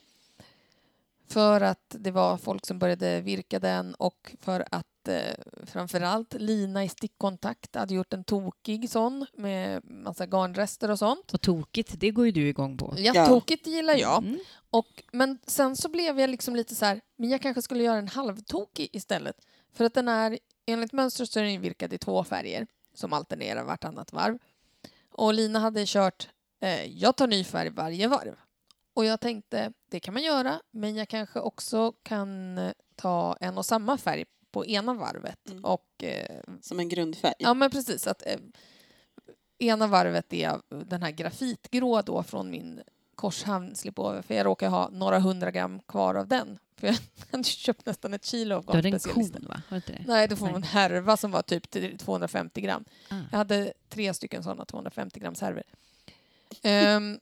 [1.28, 5.34] För att det var folk som började virka den och för att eh,
[5.66, 11.34] framförallt Lina i stickkontakt hade gjort en tokig sån med massa garnrester och sånt.
[11.34, 12.94] Och tokigt, det går ju du igång på.
[12.96, 13.26] Ja, Ja.
[13.26, 14.22] tokigt gillar jag.
[14.24, 14.38] Mm.
[14.70, 17.98] Och, men sen så blev jag liksom lite så här, men jag kanske skulle göra
[17.98, 19.36] en halvtokig istället.
[19.72, 23.64] För att den är, enligt mönstret så är den virkad i två färger som alternerar
[23.64, 24.38] vartannat varv.
[25.12, 26.28] Och Lina hade kört,
[26.60, 28.34] eh, jag tar ny färg varje varv.
[28.96, 33.58] Och jag tänkte, det kan man göra, men jag kanske också kan eh, ta en
[33.58, 35.50] och samma färg på ena varvet.
[35.50, 35.64] Mm.
[35.64, 37.34] Och eh, Som en grundfärg?
[37.38, 38.06] Ja, men precis.
[38.06, 38.38] Att, eh,
[39.58, 42.80] ena varvet är den här grafitgrå då från min
[43.14, 44.22] Korshamn slipover.
[44.22, 46.58] För jag råkar ha några hundra gram kvar av den.
[46.76, 46.96] För jag
[47.30, 49.62] hade köpt nästan ett kilo av Du hade en kon, va?
[49.68, 50.04] Har inte det?
[50.06, 52.84] Nej, då får man en härva som var typ till 250 gram.
[53.08, 53.14] Ah.
[53.30, 55.62] Jag hade tre stycken sådana 250 grams härvor.
[56.62, 57.20] Ehm,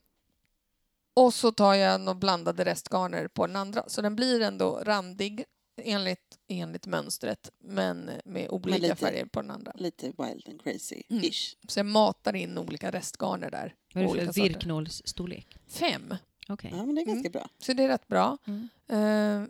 [1.14, 3.84] och så tar jag några blandade restgarner på den andra.
[3.86, 5.44] Så den blir ändå randig
[5.76, 9.72] enligt, enligt mönstret men med olika lite- färger på den andra.
[9.74, 11.54] Lite wild and crazy-ish.
[11.56, 11.68] Mm.
[11.68, 13.74] Så jag matar in olika restgarner där.
[13.94, 15.56] Vad är det för virknålsstorlek?
[15.68, 16.14] Fem.
[16.48, 16.70] Okej.
[16.76, 17.48] Ja, men det är ganska bra.
[17.58, 18.38] Så det är rätt bra.
[18.46, 18.68] Mm.
[18.88, 19.48] Eh,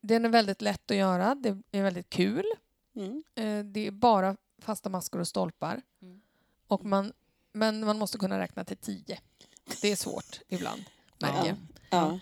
[0.00, 1.34] den är väldigt lätt att göra.
[1.34, 2.44] Det är väldigt kul.
[2.96, 3.22] Mm.
[3.34, 5.82] Eh, det är bara fasta maskor och stolpar.
[6.02, 6.20] Mm.
[6.66, 7.12] Och man,
[7.52, 9.18] men man måste kunna räkna till tio.
[9.82, 10.84] Det är svårt ibland,
[11.18, 11.56] märker jag.
[11.90, 12.18] Ja.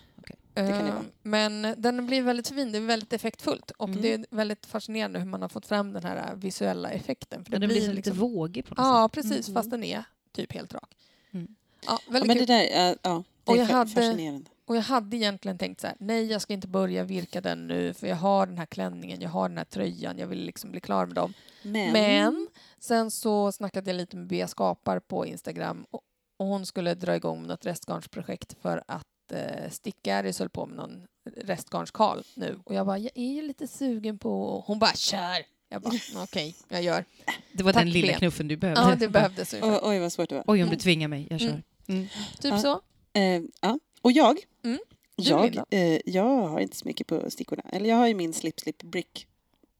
[0.53, 1.03] det kan det Eh, vara.
[1.23, 4.01] Men den blir väldigt fin, det är väldigt effektfullt och Mm.
[4.01, 7.45] det är väldigt fascinerande hur man har fått fram den här visuella effekten.
[7.45, 9.11] För Men den blir så liksom, lite vågig på något Ja, sätt.
[9.13, 9.59] precis, Mm.
[9.59, 10.95] fast den är typ helt rak.
[11.31, 11.55] Mm.
[11.85, 14.49] Ja, ja, men det där, ja, ja det Och är jag hade- fascinerande.
[14.65, 17.93] Och jag hade egentligen tänkt så här, nej jag ska inte börja virka den nu
[17.93, 20.79] för jag har den här klänningen, jag har den här tröjan, jag vill liksom bli
[20.79, 21.33] klar med dem.
[21.63, 22.47] Men, Men
[22.79, 26.01] sen så snackade jag lite med Bea Skapar på Instagram och,
[26.37, 30.77] och hon skulle dra igång med något restgarnsprojekt för att eh, Stickaris höll på med
[30.77, 34.63] någon restgarnskal nu och jag bara, jag är ju lite sugen på...
[34.67, 35.45] Hon bara, kör!
[35.69, 37.05] Jag bara, okej, jag gör.
[37.53, 38.13] Det var Tack den lilla det.
[38.13, 38.81] knuffen du behövde.
[38.81, 39.53] Ja, det behövdes.
[39.53, 40.43] Oj, oj, vad svårt det var.
[40.47, 40.69] Oj, om Mm.
[40.77, 41.27] du tvingar mig.
[41.29, 41.47] Jag kör.
[41.49, 41.61] Mm.
[41.87, 42.07] Mm.
[42.39, 42.59] Typ Ja.
[42.59, 42.81] så.
[43.13, 43.79] Eh, ja.
[44.01, 44.79] Och jag, Mm.
[45.15, 47.63] Du, jag, eh, jag har inte så mycket på stickorna.
[47.71, 49.27] Eller jag har ju min slip slip brick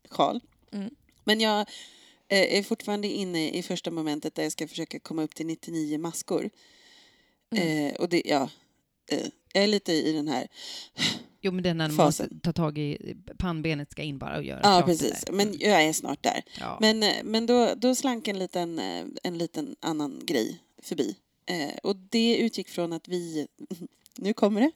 [0.09, 0.41] sjal.
[0.71, 0.89] Mm.
[1.23, 1.65] Men jag
[2.29, 5.97] eh, är fortfarande inne i första momentet där jag ska försöka komma upp till 99
[5.97, 6.49] maskor.
[7.55, 7.87] Mm.
[7.87, 8.49] Eh, och det, ja,
[9.11, 10.47] eh, jag är lite i den här,
[11.41, 12.25] Jo, men den när man Fasen.
[12.31, 15.57] måste ta tag i pannbenet ska in bara och göra ja det precis, men Mm.
[15.59, 16.43] jag är snart där.
[16.59, 16.77] Ja.
[16.81, 21.15] Men, eh, men då, då slank en liten, eh, en liten annan grej förbi.
[21.45, 23.47] Eh, och det utgick från att vi,
[24.17, 24.71] nu kommer det,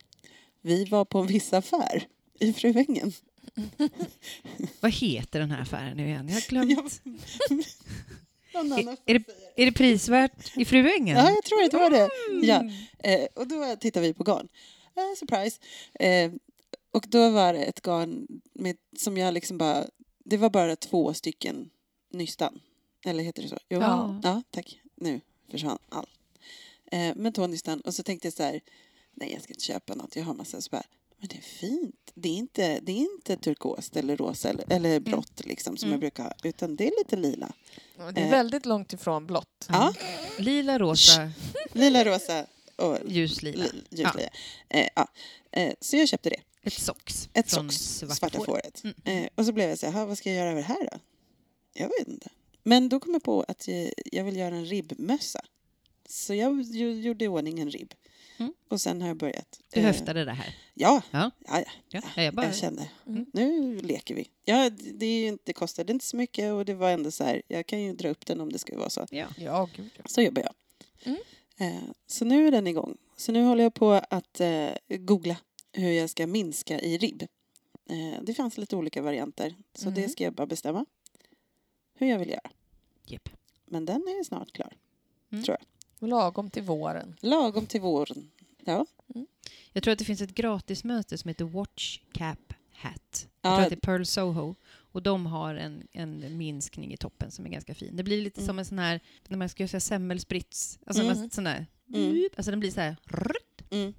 [0.61, 2.07] vi var på en viss affär
[2.39, 3.13] i Fruängen.
[4.79, 6.27] Vad heter den här affären nu igen?
[6.27, 7.01] Jag har glömt.
[8.53, 11.17] Är, är, det, är det prisvärt i Fruängen?
[11.17, 12.09] Ja, jag tror att det var det.
[12.29, 12.43] Mm.
[12.43, 12.63] Ja.
[13.09, 14.47] Eh, och då tittade vi på garn.
[14.95, 15.59] Eh, surprise.
[15.93, 16.31] Eh,
[16.91, 19.85] och då var det ett garn med, som jag liksom bara...
[20.25, 21.69] Det var bara två stycken
[22.13, 22.59] nystan.
[23.05, 23.57] Eller heter det så?
[23.69, 23.79] Jo.
[23.79, 24.19] Ja.
[24.23, 24.79] Ja, tack.
[24.95, 26.09] Nu försvann allt.
[26.91, 27.81] Eh, men två nystan.
[27.81, 28.61] Och så tänkte jag så här,
[29.11, 30.15] nej jag ska inte köpa något.
[30.15, 30.85] Jag har massa så bara,
[31.21, 32.12] men det är fint.
[32.13, 35.93] Det är inte, det är inte turkost eller rosa eller, eller blått liksom som Mm.
[35.93, 36.34] jag brukar ha.
[36.43, 37.51] Utan det är lite lila.
[37.97, 38.29] Det är Eh.
[38.31, 39.65] väldigt långt ifrån blått.
[39.69, 39.93] Ja,
[40.39, 41.31] Lila, rosa,
[41.73, 43.63] lila, rosa och ljuslila.
[43.65, 44.29] L- ljusliga.
[44.69, 45.07] Eh, ja.
[45.51, 46.41] eh, så jag köpte det.
[46.63, 48.45] Ett sox Ett från sox, Svarta, svarta, får.
[48.45, 48.84] fåret.
[48.84, 49.23] Mm.
[49.23, 50.89] Eh, och så blev jag så här, "Ha, vad ska jag göra över det här
[50.91, 50.99] då?
[51.73, 52.29] Jag vet inte.
[52.63, 53.67] Men då kom jag på att
[54.12, 55.41] jag vill göra en ribbmössa.
[56.10, 57.93] Så jag gjorde i ordning en ribb.
[58.41, 58.54] Mm.
[58.69, 59.60] Och sen har jag börjat.
[59.73, 60.56] Du Eh, höftade det här.
[60.73, 61.32] Ja, Ja.
[61.47, 61.63] ja, ja.
[61.89, 62.45] Ja, ja, jag bara...
[62.45, 62.89] jag kände.
[63.08, 63.25] Mm.
[63.34, 64.30] Nu leker vi.
[64.45, 67.23] Ja, det, är ju inte, det kostade inte så mycket och det var ändå så
[67.23, 69.06] här, jag kan ju dra upp den om det skulle vara så.
[69.12, 69.27] Ja.
[69.38, 70.04] Ja, gud ja.
[70.06, 70.54] Så jobbar jag.
[71.04, 71.19] Mm.
[71.58, 72.97] Eh, så nu är den igång.
[73.17, 75.38] Så nu håller jag på att eh, googla
[75.73, 77.21] hur jag ska minska i ribb.
[77.89, 80.01] Eh, det fanns lite olika varianter, så Mm.
[80.01, 80.86] det ska jag bara bestämma
[81.97, 82.51] hur jag vill göra.
[83.06, 83.30] Japp.
[83.65, 84.73] Men den är snart klar.
[86.01, 87.15] Lagom till våren.
[87.21, 88.31] Lagom till våren.
[88.65, 88.85] Ja,
[89.73, 93.27] Jag tror att det finns ett gratismöte som heter Watch Cap Hat.
[93.41, 93.55] Jag Ja.
[93.55, 94.55] tror att det är Pearl Soho.
[94.93, 97.95] Och de har en, en minskning i toppen som är ganska fin.
[97.95, 98.47] Det blir lite Mm.
[98.47, 100.79] som en sån här, när man ska göra semmelspritz.
[100.85, 101.29] Alltså Mm.
[101.29, 102.29] sån där, Mm.
[102.37, 102.95] alltså den blir så här...
[103.69, 103.93] mm.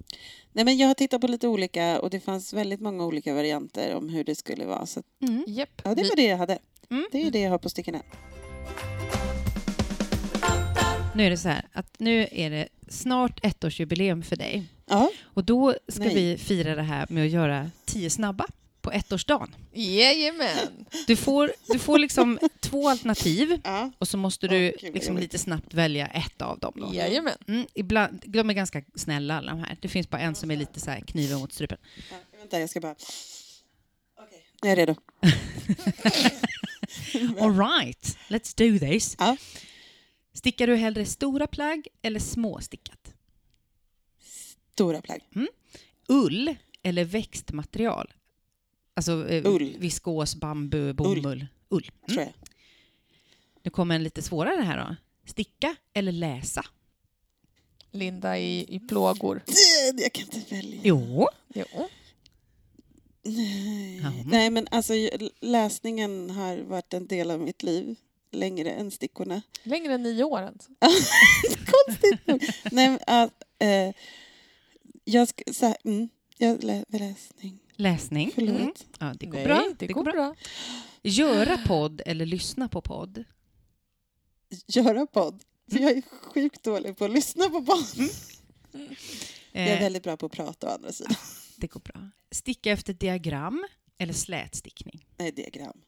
[0.51, 3.95] Nej, men jag har tittat på lite olika och det fanns väldigt många olika varianter
[3.95, 4.85] om hur det skulle vara.
[4.85, 5.43] Så Mm.
[5.47, 5.81] Japp.
[5.83, 6.59] ja, det var det jag hade.
[6.89, 7.05] Mm.
[7.11, 8.01] Det är det jag har på stickorna.
[11.15, 14.63] Nu är det så här att nu är det snart ettårsjubileum för dig.
[14.85, 16.15] Ja, Och då ska Nej.
[16.15, 18.47] vi fira det här med att göra tio snabba
[18.81, 19.55] på ettårsdagen.
[19.73, 20.85] Jajamän!
[21.07, 23.91] Du får, du får liksom två alternativ ja.
[23.97, 26.73] och så måste du vad liksom lite snabbt välja ett av dem.
[26.75, 26.89] Då.
[26.93, 27.37] Jajamän.
[27.47, 29.77] Mm, ibland, de är ganska snälla alla de här.
[29.81, 31.77] Det finns bara en som är lite så här kniven mot strupen.
[32.11, 32.15] ja.
[32.39, 32.95] Vänta, jag ska bara...
[34.19, 34.95] Okej, är jag redo.
[37.39, 39.15] All right, let's do this.
[39.19, 39.37] Ja.
[40.33, 43.13] Stickar du hellre stora plagg eller småstickat?
[44.73, 45.21] Stora plagg.
[46.07, 48.13] Ull eller växtmaterial?
[48.93, 49.75] Alltså eh, Ull.
[49.79, 51.47] viskos, bambu, bomull.
[51.69, 51.91] Ull.
[51.91, 52.07] Mm.
[52.07, 52.33] tror jag.
[53.63, 54.95] Nu kommer en lite svårare här då.
[55.25, 56.65] Sticka eller läsa?
[57.91, 59.43] Linda i, i plågor.
[59.97, 60.81] Jag kan inte välja.
[60.83, 61.27] Jo.
[61.53, 61.89] Jo.
[63.23, 64.23] Nej.
[64.25, 64.93] Nej, men alltså
[65.41, 67.95] läsningen har varit en del av mitt liv
[68.33, 69.41] längre än stickorna.
[69.63, 70.71] Längre än nio år alltså.
[71.87, 72.43] Konstigt nog.
[72.71, 73.95] Nej, men, eh,
[75.03, 77.59] jag ska, så här, mm, jag lä, läsning.
[77.75, 78.31] Läsning.
[78.35, 78.55] Förlåt.
[78.59, 78.71] Mm.
[78.99, 79.65] Ja, det går Nej, bra.
[79.79, 80.35] det, går bra.
[81.01, 83.23] Göra podd eller lyssna på podd?
[84.67, 85.43] Göra podd.
[85.71, 88.09] För jag är sjukt dålig på att lyssna på podd.
[89.51, 91.15] Jag är Eh, väldigt bra på att prata å andra sidan.
[91.57, 92.09] det går bra.
[92.31, 93.65] Sticka efter diagram
[93.97, 95.05] eller slätstickning?
[95.17, 95.81] Nej, diagram.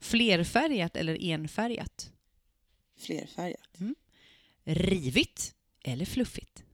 [0.00, 2.12] Flerfärgat eller enfärgat?
[2.98, 3.78] Flerfärgat.
[4.64, 6.64] Rivigt eller fluffigt?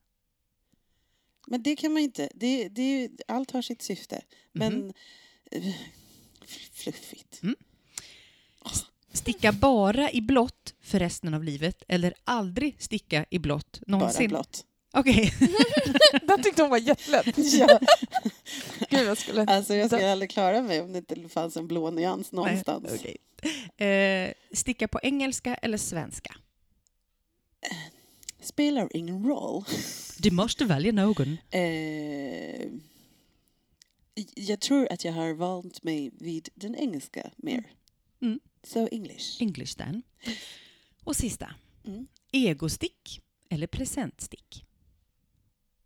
[1.47, 2.29] Men det kan man inte.
[2.35, 4.25] Det, det, är ju- allt har sitt syfte.
[4.53, 4.93] Men
[5.51, 5.75] eh,
[6.73, 7.41] fluffigt.
[9.13, 14.29] Sticka bara i blått för resten av livet eller aldrig sticka i blått Bara någonsin?
[14.29, 14.67] blått.
[14.95, 15.35] Okej.
[16.23, 17.27] Den tyckte hon var jättelätt.
[17.37, 17.79] Ja,
[18.91, 19.45] Gud, jag skulle...
[19.45, 22.85] alltså jag skulle aldrig klara mig om det inte fanns en blå nyans någonstans.
[22.89, 23.17] Nej,
[23.79, 23.89] okej.
[23.89, 26.35] Eh, sticka på engelska eller svenska?
[28.41, 29.65] Spelar ingen roll.
[30.19, 31.39] Du måste välja någon.
[31.51, 32.67] Eh,
[34.35, 37.65] jag tror att jag har valt mig vid den engelska mer.
[38.23, 38.41] Mm.
[38.63, 39.43] So English.
[39.43, 40.03] English then.
[41.05, 41.55] Och sista.
[41.87, 42.07] Mm.
[42.33, 44.64] Egostick eller presentstick?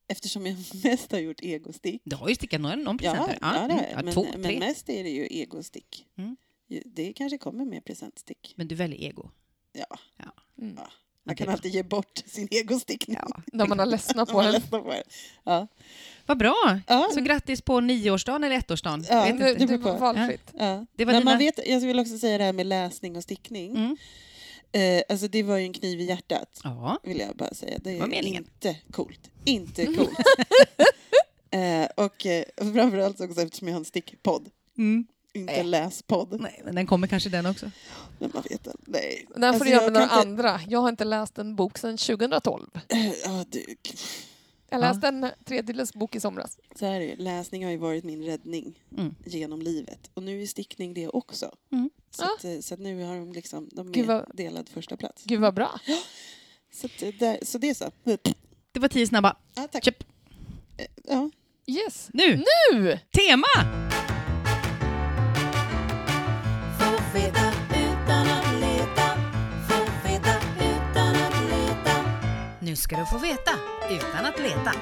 [0.09, 2.03] Eftersom jag mest har gjort egostick.
[2.05, 3.39] Du har ju stickat några, någon Ja, presenter.
[3.41, 3.87] ja, det mm, jag.
[3.93, 6.07] ja, men, två, men mest är det ju egostick.
[6.19, 6.37] Mm.
[6.85, 8.53] det kanske kommer med presentstick.
[8.57, 9.31] Men du väljer ego.
[9.73, 9.87] Ja,
[10.59, 10.75] Mm.
[10.75, 10.85] man
[11.25, 13.17] det är kan alltid ge bort sin egostickning.
[13.21, 13.43] Ja.
[13.53, 14.63] När man har ledsnat på man den.
[14.71, 15.03] det.
[15.45, 15.67] Ja.
[16.27, 16.81] Vad bra!
[16.87, 17.09] Ja.
[17.15, 19.05] Så grattis på nioårsdagen eller ettårsdagen.
[19.09, 19.25] Ja.
[19.25, 19.67] Vet Det, inte.
[19.67, 20.51] det beror var valfritt.
[20.59, 20.87] Ja.
[20.97, 23.77] Det var dina- man vet, jag vill också säga det här med läsning och stickning.
[23.77, 23.97] Mm.
[24.73, 26.99] Eh, alltså det var ju en kniv i hjärtat, Ja.
[27.03, 27.79] vill jag bara säga.
[27.85, 28.43] Det var är meningen.
[28.45, 29.31] inte coolt.
[29.45, 30.11] Inte coolt.
[31.51, 35.07] eh, och eh, framförallt också eftersom jag har en stickpodd, Mm.
[35.35, 35.65] inte Nej.
[35.65, 36.41] läspodd.
[36.41, 37.71] Nej, men den kommer kanske den också.
[38.19, 38.73] Men man vet inte.
[38.87, 39.27] Nej.
[39.29, 40.61] Den får Alltså, du göra jag med några inte- andra.
[40.69, 42.67] Jag har inte läst en bok sedan 2012.
[42.89, 43.65] Eh, Ja, det,
[44.71, 46.59] Jag läste en tredjedels bok i somras.
[46.79, 47.23] så här är det.
[47.23, 49.15] Läsning har ju varit min räddning Mm.
[49.27, 50.11] genom livet.
[50.15, 51.55] Och nu är stickning det också.
[51.73, 51.91] Mm.
[52.11, 52.35] Så, Ja.
[52.39, 55.23] att, eh, så att nu har de liksom, de Gud, vad- delad första plats.
[55.25, 55.81] Gud vad bra.
[56.73, 57.91] Så, att, eh, där, så det är så.
[58.73, 59.37] Det var tio snabba.
[59.55, 59.85] Ja, tack.
[59.85, 60.03] Köp.
[60.77, 61.31] Eh, Ja.
[61.67, 62.09] Yes.
[62.13, 62.45] Nu!
[62.73, 62.99] Nu!
[63.11, 63.47] Tema!
[72.69, 73.51] Nu ska du få veta
[73.91, 74.73] utan att leta.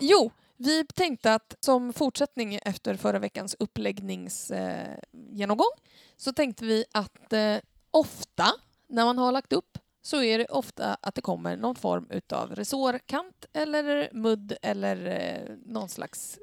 [0.00, 5.82] Jo, vi tänkte att som fortsättning efter förra veckans uppläggningsgenomgång eh,
[6.16, 7.56] så tänkte vi att eh,
[7.90, 8.46] ofta
[8.88, 12.54] när man har lagt upp så är det ofta att det kommer någon form utav
[12.54, 16.38] resårkant eller mudd eller eh, någon slags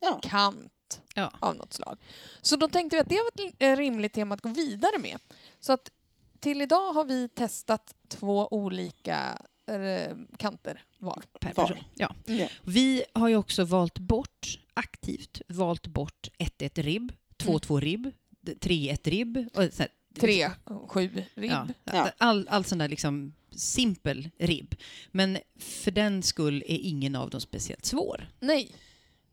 [0.00, 0.20] Ja.
[0.22, 0.72] kant
[1.14, 1.32] Ja.
[1.40, 1.98] av något slag.
[2.42, 5.18] Så då tänkte vi att det var ett eh, rimligt tema att gå vidare med.
[5.60, 5.90] Så att
[6.40, 11.22] till idag har vi testat två olika eh, kanter var.
[11.40, 11.66] Per Var.
[11.68, 11.84] person.
[11.94, 12.14] Ja.
[12.26, 12.48] Ja.
[12.64, 18.10] Vi har ju också valt bort, aktivt valt bort 1-1 ribb, 2-2 ribb,
[18.46, 19.36] 3-1 ribb.
[19.54, 19.88] Och så här,
[20.20, 20.50] Tre,
[20.88, 21.50] sju ribb.
[21.52, 22.10] Ja, Ja.
[22.18, 24.74] all, all sån där liksom simpel ribb.
[25.10, 28.28] Men för den skull är ingen av dem speciellt svår.
[28.40, 28.74] Nej.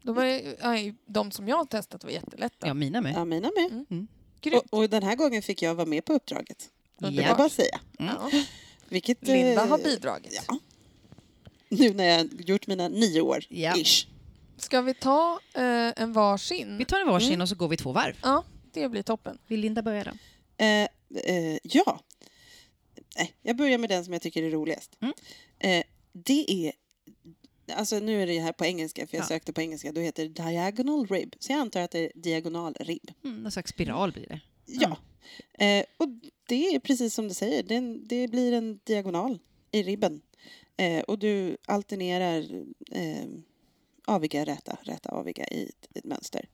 [0.03, 2.67] De, är, aj, de som jag har testat var jättelätta.
[2.67, 3.13] Ja, mina med.
[3.15, 3.85] ja, mina med.
[4.41, 4.63] Grymt.
[4.71, 6.69] Och, och den här gången fick jag vara med på uppdraget.
[6.97, 7.21] Det Ja.
[7.21, 7.79] jag bara säga.
[7.97, 8.31] Ja.
[8.89, 10.43] Vilket, Linda eh, har bidragit.
[10.47, 10.59] Ja.
[11.69, 13.75] Nu när jag gjort mina nio år, Ja.
[13.77, 14.07] ish.
[14.57, 16.77] Ska vi ta eh, en varsin?
[16.77, 17.41] Vi tar en varsin Mm.
[17.41, 18.15] och så går vi två varv.
[18.23, 19.37] Ja, det blir toppen.
[19.47, 20.11] Vill Linda börja då?
[20.65, 20.87] Eh,
[21.25, 21.99] eh, ja.
[23.17, 24.97] Nej, jag börjar med den som jag tycker är roligast.
[25.01, 25.13] Mm.
[25.59, 26.73] Eh, det är...
[27.75, 29.27] Alltså nu är det här på engelska, för jag Ja.
[29.27, 29.91] sökte på engelska.
[29.91, 31.35] Då heter det diagonal rib.
[31.39, 33.11] Så jag antar att det är diagonal ribb.
[33.23, 34.39] Mm, någon slags spiral blir det.
[34.65, 34.97] Ja.
[35.53, 36.07] Eh, och
[36.47, 37.63] det är precis som det säger.
[37.63, 39.39] Det, en, det blir en diagonal
[39.71, 40.21] i ribben.
[40.77, 43.25] Eh, och du alternerar eh,
[44.05, 46.49] aviga, räta, räta, aviga i ett, ett mönster.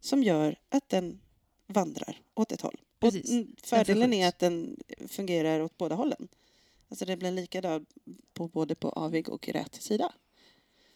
[0.00, 1.20] Som gör att den
[1.66, 2.80] vandrar åt ett håll.
[3.00, 3.30] Och Precis.
[3.30, 4.76] mm, fördelen är att den
[5.08, 6.28] fungerar åt båda hållen.
[6.88, 7.86] Alltså det blir likadan
[8.34, 10.12] på både på avig och rät sida.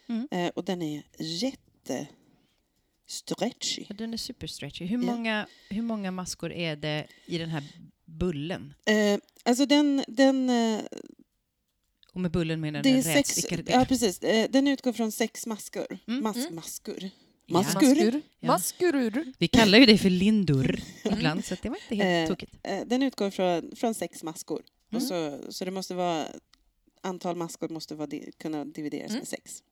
[0.07, 0.29] Mm.
[0.31, 2.09] Eh, och den är jätte
[3.07, 3.85] stretchy.
[3.89, 4.85] Ja, Den är superstretchy.
[4.85, 5.13] Hur Ja.
[5.13, 7.63] många, hur många maskor är det i den här
[8.05, 8.75] bullen?
[8.87, 10.81] Eh, alltså den, den eh,
[12.15, 14.19] Och med bullen menar Det är den sex, rätstickade ja, precis.
[14.23, 15.99] Eh, Den utgår från sex maskor.
[16.07, 16.23] Mm.
[16.23, 16.55] Mas, Mm.
[16.55, 17.11] Maskur.
[17.47, 17.53] Ja.
[17.59, 17.81] Maskur.
[17.89, 18.21] Maskur.
[18.41, 18.47] Ja.
[18.47, 19.33] Maskurur.
[19.39, 22.55] Vi kallar ju det för lindor ibland, så det var inte helt Eh, tokigt.
[22.63, 24.63] Eh, Den utgår från, från sex maskor.
[24.91, 25.03] Mm.
[25.03, 26.27] Och så, så det måste vara...
[27.05, 29.19] Antal maskor måste vara, kunna divideras Mm.
[29.19, 29.63] med sex.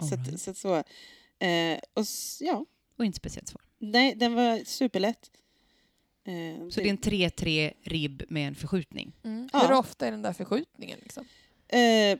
[0.00, 0.34] Så, right.
[0.34, 0.74] att, så, att så.
[1.46, 2.04] Eh, och
[2.40, 2.64] ja,
[2.96, 3.62] Och inte speciellt svår.
[3.78, 5.30] nej, den var superlätt.
[6.24, 9.12] Eh, Så det är en 3-3 ribb med en förskjutning.
[9.24, 9.48] Mm.
[9.52, 9.58] Ja.
[9.66, 10.98] Hur ofta är den där förskjutningen?
[11.02, 11.24] Liksom?
[11.68, 12.18] eh,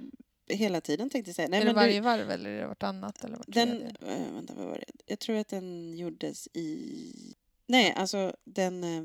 [0.56, 1.48] hela tiden tänkte jag säga.
[1.48, 3.24] Nej, är det men du- varje varv eller är det vartannat?
[3.24, 5.02] Eller vart Den, äh, vänta, vad var det?
[5.06, 7.34] Jag tror att den gjordes i...
[7.66, 9.04] Nej, alltså den eh,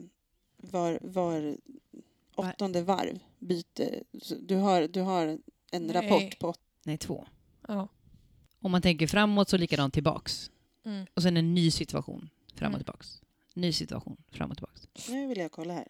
[0.57, 1.57] var, var
[2.35, 4.03] åttonde varv byte.
[4.39, 5.27] Du har, du har
[5.71, 5.91] en Nej.
[5.91, 6.53] rapport på...
[6.83, 7.27] Nej, två.
[7.67, 7.87] Ja.
[8.63, 10.51] Om man tänker framåt så likadant tillbaks.
[10.85, 11.05] Mm.
[11.13, 12.79] Och sen en ny situation fram och Mm.
[12.79, 13.21] tillbaks.
[13.53, 14.87] Ny situation fram och tillbaks.
[15.09, 15.87] Nu vill jag kolla här.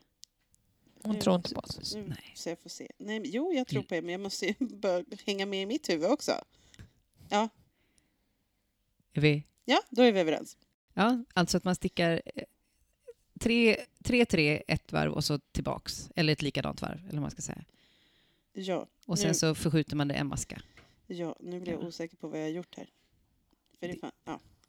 [1.03, 1.95] Hon Nu- tror inte på oss.
[1.95, 2.31] Nu, Nej.
[2.35, 2.87] Så jag får se.
[2.97, 3.87] Nej, jo, jag tror Mm.
[3.87, 6.31] på er, men jag måste ju börja hänga med i mitt huvud också.
[9.13, 9.43] Är vi?
[9.65, 10.57] Ja, då är vi överens.
[10.93, 12.43] Ja, alltså att man stickar eh,
[13.39, 16.09] tre, tre, tre, ett varv och så tillbaks.
[16.15, 17.63] Eller ett likadant varv, eller vad man ska säga.
[18.53, 20.61] Ja, Och sen Nu- så förskjuter man det en maska.
[21.13, 21.87] Ja, nu blir jag Ja.
[21.87, 22.87] osäker på vad jag har gjort här.
[23.79, 24.11] För det fan,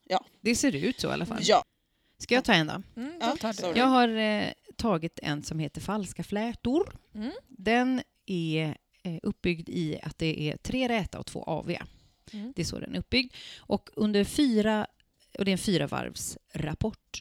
[0.06, 0.24] ja.
[0.40, 1.38] Det ser ut så i alla fall.
[1.42, 1.64] ja,
[2.18, 2.82] Ska jag ta en då?
[2.96, 3.78] Mm, Ja, tar du.
[3.78, 6.96] Jag har eh, tagit en som heter Falska flätor.
[7.14, 7.32] Mm.
[7.48, 11.86] Den är eh, uppbyggd i att det är tre räta och två aviga.
[12.32, 12.52] Mm.
[12.56, 13.34] Det är så den är uppbyggd.
[13.58, 14.86] Och under fyra,
[15.38, 17.20] och det är en fyra varvs rapport.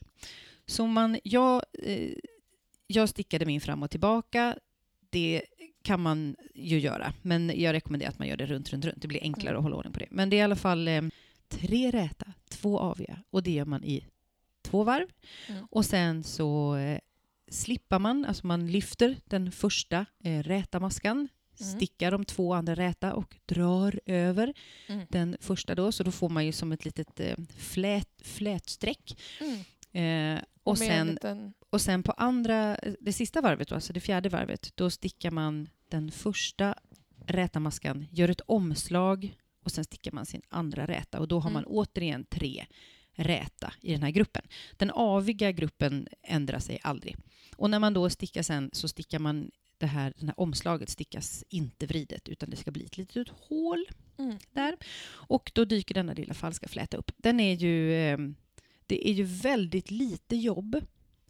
[0.65, 2.13] Så man, jag, eh,
[2.87, 4.55] jag stickade min fram och tillbaka.
[5.09, 5.43] Det
[5.83, 9.01] kan man ju göra, men jag rekommenderar att man gör det runt, runt, runt.
[9.01, 9.57] Det blir enklare Mm.
[9.59, 10.07] att hålla ordning på det.
[10.11, 11.01] Men det är i alla fall eh,
[11.49, 14.05] tre räta, två aviga och det gör man i
[14.61, 15.07] två varv.
[15.49, 15.65] Mm.
[15.71, 16.99] Och sen så eh,
[17.51, 21.27] slippar man, alltså man lyfter den första eh, räta maskan,
[21.61, 21.73] Mm.
[21.75, 24.53] stickar de två andra räta och drar över
[24.87, 25.05] Mm.
[25.09, 29.17] den första då, så då får man ju som ett litet eh, flät, flätstreck.
[29.41, 30.35] Mm.
[30.37, 34.29] Eh, och, sen, liten, och sen på andra, det sista varvet, då, alltså det fjärde
[34.29, 36.75] varvet, då stickar man den första
[37.25, 41.51] räta maskan, gör ett omslag och sen stickar man sin andra räta och då har
[41.51, 41.77] man Mm.
[41.77, 42.65] återigen tre
[43.15, 44.41] räta i den här gruppen.
[44.77, 47.15] Den aviga gruppen ändrar sig aldrig.
[47.55, 51.43] Och när man då stickar sen så stickar man det här, det här omslaget stickas
[51.49, 53.85] inte vridet utan det ska bli ett litet hål
[54.17, 54.37] mm.
[54.51, 54.77] där.
[55.11, 57.11] Och då dyker denna lilla falska fläta upp.
[57.17, 58.17] Den är ju, eh,
[58.87, 60.85] det är ju väldigt lite jobb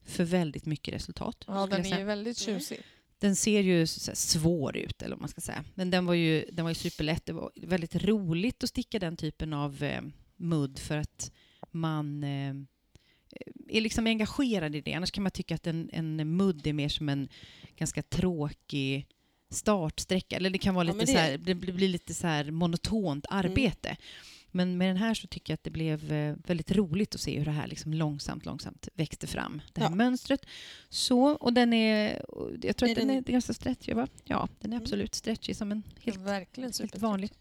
[0.05, 1.43] för väldigt mycket resultat.
[1.47, 2.79] Ja, den är ju väldigt tjusig.
[3.19, 5.63] Den ser ju så svår ut, eller vad man ska säga.
[5.75, 7.25] Men den var ju, den var ju superlätt.
[7.25, 10.01] Det var väldigt roligt att sticka den typen av eh,
[10.35, 11.31] mudd för att
[11.71, 12.53] man eh,
[13.69, 14.93] är liksom engagerad i det.
[14.93, 17.29] Annars kan man tycka att en, en mudd är mer som en
[17.77, 19.07] ganska tråkig
[19.49, 20.35] startsträcka.
[20.35, 23.25] Eller det kan vara Ja, lite så det- här, det blir lite så här monotont
[23.29, 23.97] arbete.
[24.55, 27.37] Men med den här så tycker jag att det blev eh, väldigt roligt att se
[27.37, 29.61] hur det här liksom långsamt, långsamt växte fram.
[29.73, 29.95] Det här Ja.
[29.95, 30.45] mönstret.
[30.89, 32.25] Så, och den är,
[32.61, 34.07] jag tror Är att den, den- är ganska stretchig va?
[34.23, 34.83] Ja, den är Mm.
[34.83, 37.31] absolut stretchig som en helt, Verkligen helt vanlig.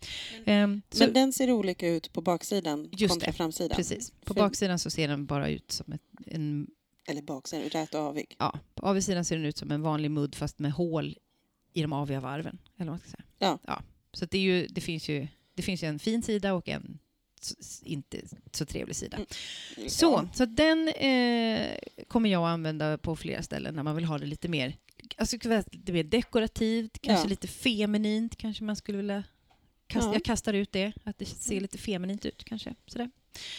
[0.46, 3.36] Ehm, så, Men den ser olika ut på baksidan Just kontra det.
[3.36, 3.76] framsidan.
[3.76, 4.10] precis.
[4.10, 6.66] På För- baksidan så ser den bara ut som ett, en,
[7.08, 8.34] Eller baksidan, rät och avig.
[8.38, 11.16] ja, på avsidan ser den ut som en vanlig mudd fast med hål
[11.72, 12.58] i de aviga varven.
[12.76, 13.24] Eller vad man ska säga.
[13.38, 13.58] Ja.
[13.66, 13.82] ja.
[14.12, 16.98] Så det, är ju, det, finns ju, det finns ju en fin sida och en
[17.82, 18.20] inte
[18.52, 19.16] så trevlig sida.
[19.76, 19.90] Mm.
[19.90, 24.18] Så, så den eh, kommer jag att använda på flera ställen när man vill ha
[24.18, 24.76] det lite mer,
[25.16, 25.36] alltså,
[25.72, 27.28] lite mer dekorativt, kanske Ja.
[27.28, 29.24] lite feminint kanske man skulle vilja
[29.86, 30.14] kasta, Ja.
[30.14, 32.74] Jag kastar ut det, att det ser lite feminint ut kanske.
[32.86, 33.10] Sådär.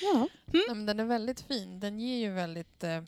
[0.02, 0.28] Ja.
[0.46, 1.80] Nej, men den är väldigt fin.
[1.80, 3.04] Den ger ju väldigt, eh,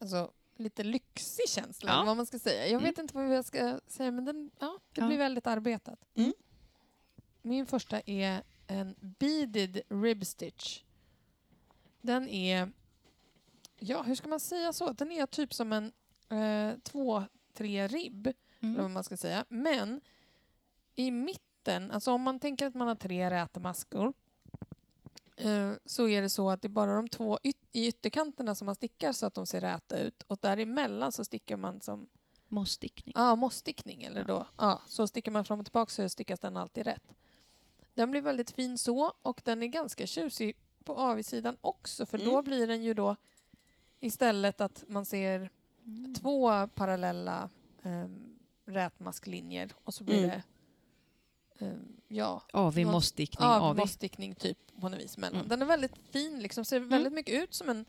[0.00, 2.04] alltså, lite lyxig känsla, Ja.
[2.04, 2.62] vad man ska säga.
[2.62, 2.84] Jag Mm.
[2.84, 5.06] vet inte vad jag ska säga, men den, ja, det Ja.
[5.06, 5.98] blir väldigt arbetat.
[7.42, 7.56] Mm.
[7.56, 10.82] Min första är en beaded rib stitch.
[12.02, 12.72] Den är,
[13.78, 14.92] ja hur ska man säga så?
[14.92, 15.92] Den är typ som en
[16.28, 17.24] eh, två,
[17.54, 18.36] tre ribb, eller
[18.72, 18.92] vad Mm.
[18.92, 19.44] man ska säga.
[19.48, 20.00] Men
[20.94, 24.12] i mitten, alltså om man tänker att man har tre rätemaskor
[25.36, 28.66] eh, så är det så att det är bara de två yt- i ytterkanterna som
[28.66, 32.08] man stickar så att de ser räta ut och däremellan så stickar man som
[32.50, 33.12] Mossstickning.
[33.16, 34.02] ja, mossstickning.
[34.02, 34.46] Eller då.
[34.56, 37.02] Ja, så stickar man fram och tillbaka så stickas den alltid rätt.
[37.98, 42.30] Den blir väldigt fin så och den är ganska tjusig på avsidan också för då
[42.32, 42.44] Mm.
[42.44, 43.16] blir den ju då
[44.00, 45.50] istället att man ser
[46.20, 47.50] två parallella
[47.82, 50.30] um, rätmasklinjer och så blir Mm.
[50.30, 50.42] det
[51.66, 53.48] ehm, ja, Någon- mossstickning.
[53.48, 53.80] avig.
[53.80, 55.36] mossstickning typ på något vis mellan.
[55.36, 55.48] Mm.
[55.48, 57.84] Den är väldigt fin, liksom, ser väldigt mycket ut som en,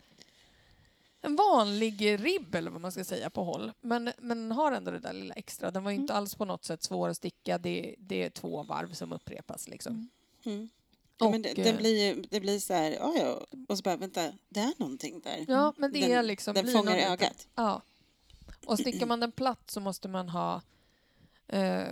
[1.20, 3.72] en vanlig ribb eller vad man ska säga på håll.
[3.80, 5.70] Men, men har ändå det där lilla extra.
[5.70, 7.58] Den var ju inte alls på något sätt svår att sticka.
[7.58, 9.68] Det, det är två varv som upprepas.
[9.68, 10.08] Liksom.
[10.44, 10.68] Mm.
[11.18, 13.46] Ja, men Och, det, det, eh, blir, det blir så här, ja, ja.
[13.68, 15.44] och så bara, vänta, det är någonting där.
[15.48, 16.54] Ja, men det den, är liksom...
[16.54, 17.48] Den fångar någon liten- ögat.
[17.54, 17.82] Ja.
[18.66, 20.62] Och stickar man den platt så måste man ha...
[21.46, 21.88] Eh,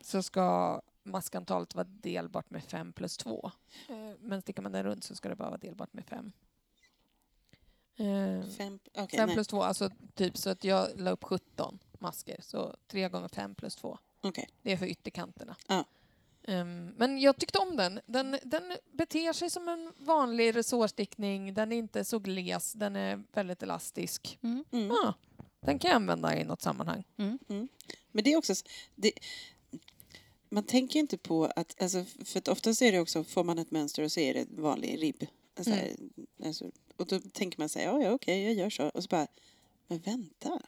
[0.00, 3.50] så ska maskantalet vara delbart med 5 plus 2.
[3.88, 6.32] Eh, men stickar man den runt så ska det bara vara delbart med 5.
[8.00, 9.34] Eh, Fem, 5 nej.
[9.34, 12.40] plus 2, alltså typ så att jag la upp 17 masker.
[12.42, 13.98] Så 3 gånger 5 plus 2.
[14.20, 14.48] Okej.
[14.62, 15.56] Det är för ytterkanterna.
[15.68, 15.84] Ja.
[16.42, 18.00] Ehm, men jag tyckte om den.
[18.06, 18.38] den.
[18.42, 21.54] Den beter sig som en vanlig resårstickning.
[21.54, 22.72] Den är inte så gles.
[22.72, 24.38] Den är väldigt elastisk.
[24.42, 24.64] Mm.
[24.72, 24.86] Mm.
[24.88, 25.14] Ja,
[25.60, 27.04] den kan jag använda i något sammanhang.
[28.12, 28.54] Men det är också...
[28.94, 29.12] Det,
[30.48, 31.82] man tänker ju inte på att...
[31.82, 34.46] Alltså, för att oftast är det också, får man ett mönster och så är det
[34.50, 35.26] vanlig ribb.
[35.56, 35.96] Alltså, här,
[36.44, 38.88] alltså, och då tänker man sig, ja, ja okej, jag gör så.
[38.88, 39.26] Och så bara,
[39.86, 40.60] men vänta.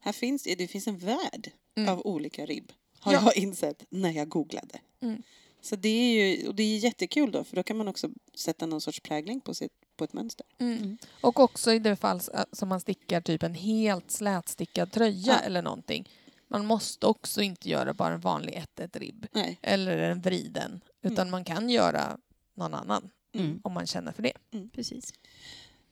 [0.00, 1.88] Här finns det, finns en värld Mm.
[1.92, 2.72] av olika ribb.
[2.98, 3.20] Har Ja.
[3.24, 4.80] jag insett när jag googlade.
[5.00, 5.22] Mm.
[5.60, 8.66] Så det är ju och det är jättekul då, för då kan man också sätta
[8.66, 10.46] någon sorts prägling på, sitt, på ett mönster.
[10.58, 10.98] Mm.
[11.20, 15.38] Och också i det fall s- som man stickar typ en helt slätstickad tröja Ja.
[15.38, 16.08] eller någonting.
[16.48, 19.58] Man måste också inte göra bara en vanlig 1-1 ribb Nej.
[19.62, 20.80] eller en vriden.
[21.02, 22.18] Utan man kan göra
[22.54, 23.60] någon annan Mm.
[23.64, 24.32] om man känner för det.
[24.72, 25.14] Precis.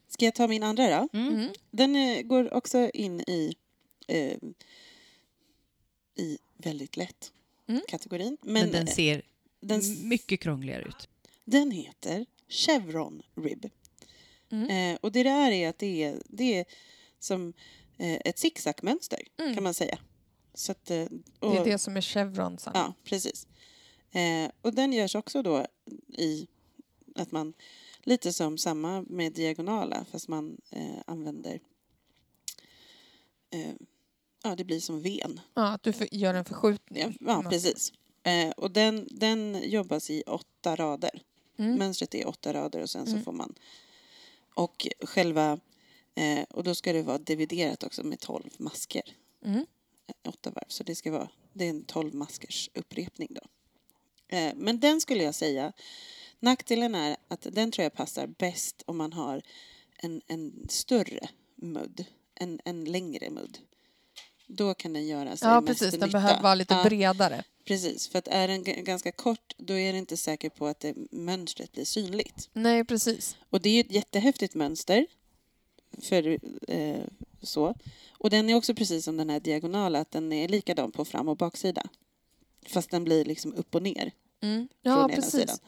[0.09, 1.09] Ska jag ta min andra då?
[1.19, 1.35] Mm.
[1.35, 1.53] Mm.
[1.71, 3.55] Den eh, går också in i,
[4.07, 4.37] eh,
[6.15, 7.33] i väldigt lätt
[7.69, 7.81] Mm.
[7.89, 8.37] kategorin.
[8.43, 9.23] Men, Men, den eh, ser
[9.61, 11.09] den, mycket krångligare ut.
[11.45, 13.71] den heter Chevron Rib.
[14.51, 14.71] Mm.
[14.95, 16.65] Eh, och det där är att det är, det är
[17.19, 17.53] som
[17.97, 19.55] eh, ett zigzagmönster Mm.
[19.55, 19.99] kan man säga.
[20.55, 21.07] Så att, eh,
[21.39, 22.59] och, Det är det som är chevron.
[22.59, 22.79] Sanna.
[22.79, 23.47] Ja, precis.
[24.13, 25.67] Eh, och den görs också då
[26.09, 26.47] i
[27.19, 27.53] att man
[28.03, 31.61] lite som samma med diagonala fast man eh, använder
[33.51, 33.75] eh,
[34.43, 35.41] Ja, det blir som ven.
[35.55, 37.03] Ja, att du för, gör en förskjutning.
[37.21, 37.93] Ja, ja precis.
[38.23, 41.23] Eh, och den, den jobbas i åtta rader.
[41.57, 41.75] Mm.
[41.79, 43.25] Mönstret är åtta rader och sen så Mm.
[43.25, 43.55] får man...
[44.55, 45.61] Och själva...
[46.15, 49.17] Eh, och då ska det vara dividerat också med tolv masker.
[49.45, 49.67] Mm.
[50.07, 50.65] Eh, Åtta varv.
[50.69, 51.29] Så det ska vara...
[51.53, 53.41] Det är en tolv maskers upprepning då.
[54.37, 55.73] Eh, men den skulle jag säga...
[56.41, 59.43] Nackdelen är att den tror jag passar bäst om man har
[59.97, 62.05] en, en större mudd.
[62.35, 63.59] En, en längre mudd.
[64.47, 65.91] Då kan den göra sig Ja, precis.
[65.91, 66.13] Den nytta.
[66.13, 66.85] behöver vara lite Ja.
[66.85, 67.45] bredare.
[67.65, 70.95] Precis, för att är den ganska kort då är det inte säker på att det,
[71.11, 72.49] mönstret blir synligt.
[72.53, 73.37] Nej, precis.
[73.51, 75.07] Och det är ju ett jättehäftigt mönster.
[76.03, 76.39] För,
[76.71, 77.05] eh,
[77.43, 77.75] så.
[78.11, 81.29] Och den är också precis som den här diagonala, att den är likadan på fram
[81.29, 81.83] och baksida.
[82.67, 84.69] Fast den blir liksom upp och ner Mm.
[84.83, 85.31] från Ja, ena precis.
[85.41, 85.59] sidan.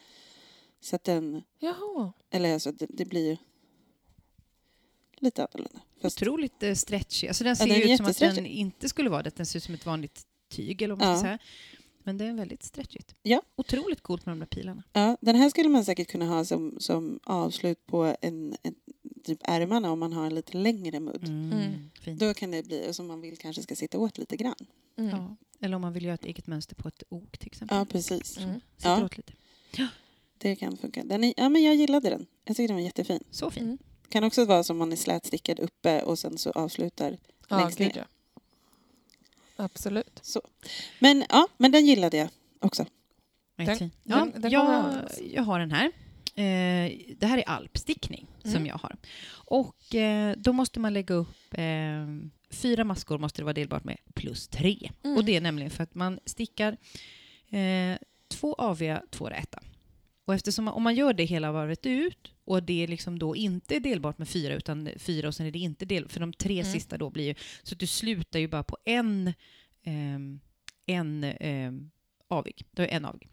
[0.81, 2.13] Så att den, Jaha.
[2.31, 3.37] eller alltså det, det blir ju
[5.17, 5.81] lite annorlunda.
[6.03, 7.29] Fast, Otroligt eh, stretchig.
[7.29, 9.37] Alltså den ser den är ju ut som att den inte skulle vara det.
[9.37, 11.39] Den ser ut som ett vanligt tyg eller vad man ska Ja.
[11.39, 11.39] säga.
[12.05, 13.15] Men det är väldigt stretchigt.
[13.23, 13.43] Ja.
[13.57, 14.83] Otroligt coolt med de där pilarna.
[14.93, 18.75] ja, den här skulle man säkert kunna ha som, som avslut på en, en,
[19.25, 21.29] typ ärmarna om man har en lite längre mudd.
[21.29, 21.91] Mm.
[22.01, 22.21] Fint.
[22.21, 24.67] Då kan det bli, som man vill kanske ska sitta åt lite grann.
[24.99, 25.11] Mm.
[25.11, 25.37] Ja.
[25.61, 27.79] Eller om man vill göra ett eget mönster på ett ok till exempel.
[27.79, 28.39] Ja, precis.
[28.39, 28.61] Mm.
[28.83, 29.05] Ja.
[29.05, 29.33] åt lite.
[30.43, 31.05] Det kan funka.
[31.05, 32.27] Den är, ja, men jag gillade den.
[32.45, 33.25] Jag tycker den var jättefin.
[33.31, 33.65] Så fint.
[33.65, 33.79] Mm.
[34.09, 37.17] Kan också vara som man är slätstickad uppe och sen så avslutar
[37.49, 37.93] Ja, längst ner.
[37.97, 38.05] ja.
[39.57, 40.19] Absolut.
[40.23, 40.43] Så.
[40.99, 42.29] Men ja, men den gillade jag
[42.61, 42.87] också.
[43.57, 43.91] Den, Den- fin.
[44.05, 44.95] den- Ja, den jag,
[45.33, 45.87] jag har den här.
[46.35, 48.55] Eh, det här är alpstickning Mm.
[48.57, 48.97] som jag har.
[49.33, 52.07] Och eh, då måste man lägga upp eh,
[52.51, 54.91] fyra maskor måste det vara delbart med plus tre.
[55.03, 55.17] Mm.
[55.17, 56.77] Och det är nämligen för att man stickar
[58.29, 59.63] två aviga, två räta.
[60.25, 63.77] Och eftersom man, om man gör det hela varvet ut och det liksom då inte
[63.77, 66.61] är delbart med fyra utan fyra och sen är det inte del för de tre
[66.61, 66.73] Mm.
[66.73, 69.33] sista då blir ju så att du slutar ju bara på en
[69.83, 70.41] ehm,
[70.87, 71.91] en ehm,
[72.29, 72.65] avig.
[72.71, 73.29] Du har en avig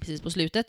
[0.00, 0.66] precis på slutet.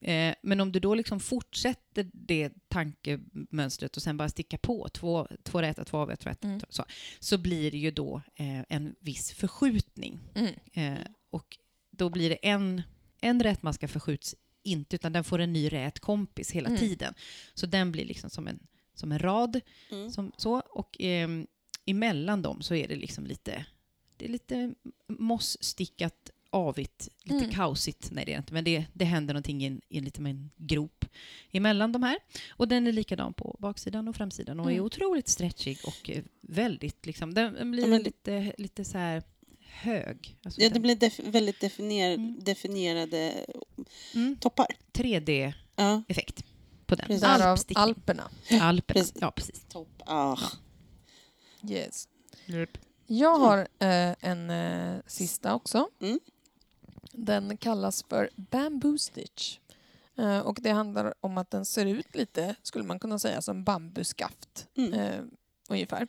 [0.00, 5.28] Eh, men om du då liksom fortsätter det tankemönstret och sen bara sticka på två,
[5.42, 6.60] två räta, två aviga, två räta, Mm.
[6.68, 6.84] så,
[7.20, 10.18] så blir det ju då eh, en viss förskjutning.
[10.34, 10.52] Mm.
[10.72, 11.58] Eh, och
[11.90, 12.82] då blir det en,
[13.20, 16.80] en rätmaska förskjuts inte, utan den får en ny rät kompis hela Mm.
[16.80, 17.14] tiden.
[17.54, 18.58] Så den blir liksom som en,
[18.94, 19.60] som en rad.
[19.90, 20.10] Mm.
[20.10, 21.46] Som, så, och ehm,
[21.86, 23.64] emellan dem så är det liksom lite,
[24.16, 24.74] det är lite
[25.08, 27.50] mossstickat, avigt, lite Mm.
[27.50, 28.10] kaosigt.
[28.12, 30.30] Nej, det är inte, men det, det händer någonting i en, i en, lite med
[30.30, 31.04] en grop
[31.50, 32.18] emellan de här.
[32.50, 34.84] Och den är likadan på baksidan och framsidan och är Mm.
[34.84, 39.22] otroligt stretchig och eh, väldigt liksom, den, den blir Ja, men- lite, lite så här
[39.72, 40.36] hög.
[40.44, 42.36] Alltså Ja, det blir def väldigt definier Mm.
[42.44, 43.46] definierade
[44.14, 44.66] mm, toppar.
[44.92, 46.46] 3D-effekt Ja,
[46.86, 47.06] på den.
[47.06, 47.24] Precis.
[47.24, 47.82] Alpstickning.
[47.82, 48.30] Alperna.
[48.60, 48.82] Alperna.
[49.00, 49.16] Precis.
[49.20, 49.64] Ja, precis.
[49.68, 50.02] topp.
[50.06, 50.38] Ah.
[51.68, 52.08] Yes.
[53.06, 55.88] Jag har eh, en eh, sista också.
[56.00, 56.20] Mm.
[57.12, 59.58] Den kallas för Bamboo Stitch.
[60.18, 63.64] Eh, och det handlar om att den ser ut lite, skulle man kunna säga, som
[63.64, 64.66] bambuskaft.
[64.76, 64.92] Mm.
[64.94, 65.20] Eh,
[65.68, 66.08] ungefär.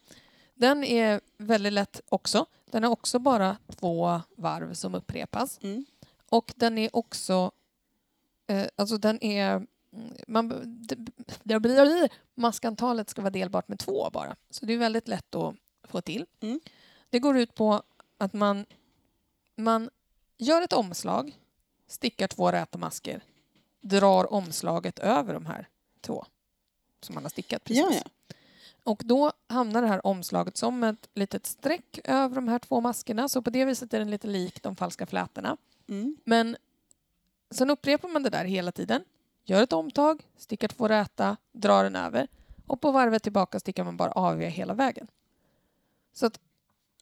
[0.54, 2.46] Den är väldigt lätt också.
[2.66, 5.60] Den har också bara två varv som upprepas.
[5.64, 5.86] Mm.
[6.30, 7.52] Och den är också...
[8.48, 9.56] Eh, alltså den är...
[9.56, 9.68] mm,
[10.28, 10.50] Man,
[10.88, 10.96] det,
[11.44, 14.36] det blir, maskantalet ska vara delbart med två bara.
[14.50, 16.26] Så det är väldigt lätt att få till.
[16.42, 16.60] Mm.
[17.10, 17.84] Det går ut på
[18.18, 18.66] att man,
[19.56, 19.90] man
[20.38, 21.40] gör ett omslag,
[21.88, 23.24] stickar två räta masker,
[23.82, 25.70] drar omslaget över de här
[26.02, 26.26] två
[27.02, 27.84] som man har stickat precis.
[27.84, 28.10] Ja, ja.
[28.84, 33.30] Och då hamnar det här omslaget som ett litet streck över de här två maskerna.
[33.30, 35.58] Så på det viset är den lite lik de falska flätorna.
[35.90, 36.18] Mm.
[36.26, 36.58] Men
[37.52, 39.04] sen upprepar man det där hela tiden.
[39.46, 42.28] Gör ett omtag, stickar två räta, drar den över.
[42.68, 45.08] Och på varvet tillbaka stickar man bara aviga hela vägen.
[46.14, 46.40] Så att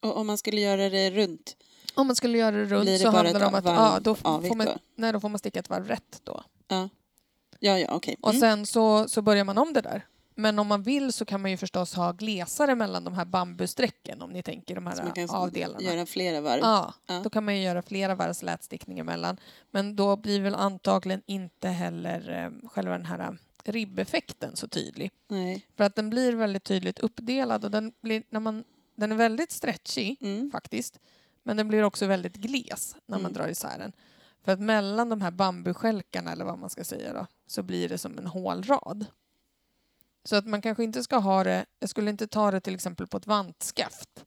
[0.02, 1.58] Och om man skulle göra det runt,
[1.96, 4.56] om man skulle göra det runt det så handlar det om att ja, då, får
[4.56, 4.78] man, då?
[4.96, 6.44] nej, då får man sticka ett varv rätt då.
[6.68, 6.90] Ja,
[7.60, 8.16] ja, ja okej.
[8.22, 8.40] Och Mm.
[8.42, 10.06] sen så, så börjar man om det där.
[10.36, 14.22] Men om man vill så kan man ju förstås ha glesare mellan de här bambusträcken
[14.22, 15.82] om ni tänker de Så man här kan avdelarna.
[15.82, 16.60] göra flera varv.
[16.62, 17.22] Ja, Ja.
[17.24, 19.38] då kan man ju göra flera varvs lätstickning emellan.
[19.72, 22.30] Men då blir väl antagligen inte heller
[22.64, 25.12] eh, själva den här eh, ribbeffekten så tydlig.
[25.28, 25.66] Nej.
[25.78, 28.64] För att den blir väldigt tydligt uppdelad och den, blir, när man,
[28.96, 30.52] den är väldigt stretchig Mm.
[30.52, 31.00] faktiskt.
[31.44, 33.34] Men den blir också väldigt gles när man Mm.
[33.34, 33.92] drar isär den.
[34.46, 37.98] För att mellan de här bambustjälkarna eller vad man ska säga då, så blir det
[37.98, 39.06] som en hålrad.
[40.24, 43.08] Så att man kanske inte ska ha det, jag skulle inte ta det till exempel
[43.08, 44.26] på ett vantskaft.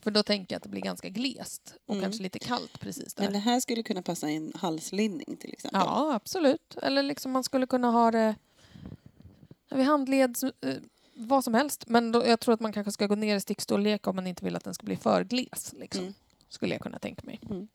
[0.00, 2.02] För då tänker jag att det blir ganska glest och Mm.
[2.02, 3.24] kanske lite kallt precis där.
[3.24, 5.80] Men det här skulle kunna passa i en halslinning till exempel.
[5.84, 6.76] Ja, absolut.
[6.82, 8.34] Eller liksom man skulle kunna ha det
[9.70, 10.74] vid handled, eh,
[11.14, 11.84] vad som helst.
[11.88, 14.44] Men då, jag tror att man kanske ska gå ner i stickstorlek om man inte
[14.44, 15.72] vill att den ska bli för gles.
[15.78, 16.02] Liksom.
[16.02, 16.14] Mm.
[16.48, 17.40] Skulle jag kunna tänka mig.
[17.50, 17.68] Mm.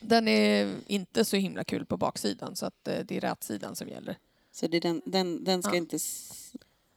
[0.00, 3.88] Den är inte så himla kul på baksidan så att eh, det är rätsidan som
[3.88, 4.18] gäller.
[4.52, 5.76] Så det den, den, den ska Ja.
[5.76, 5.98] inte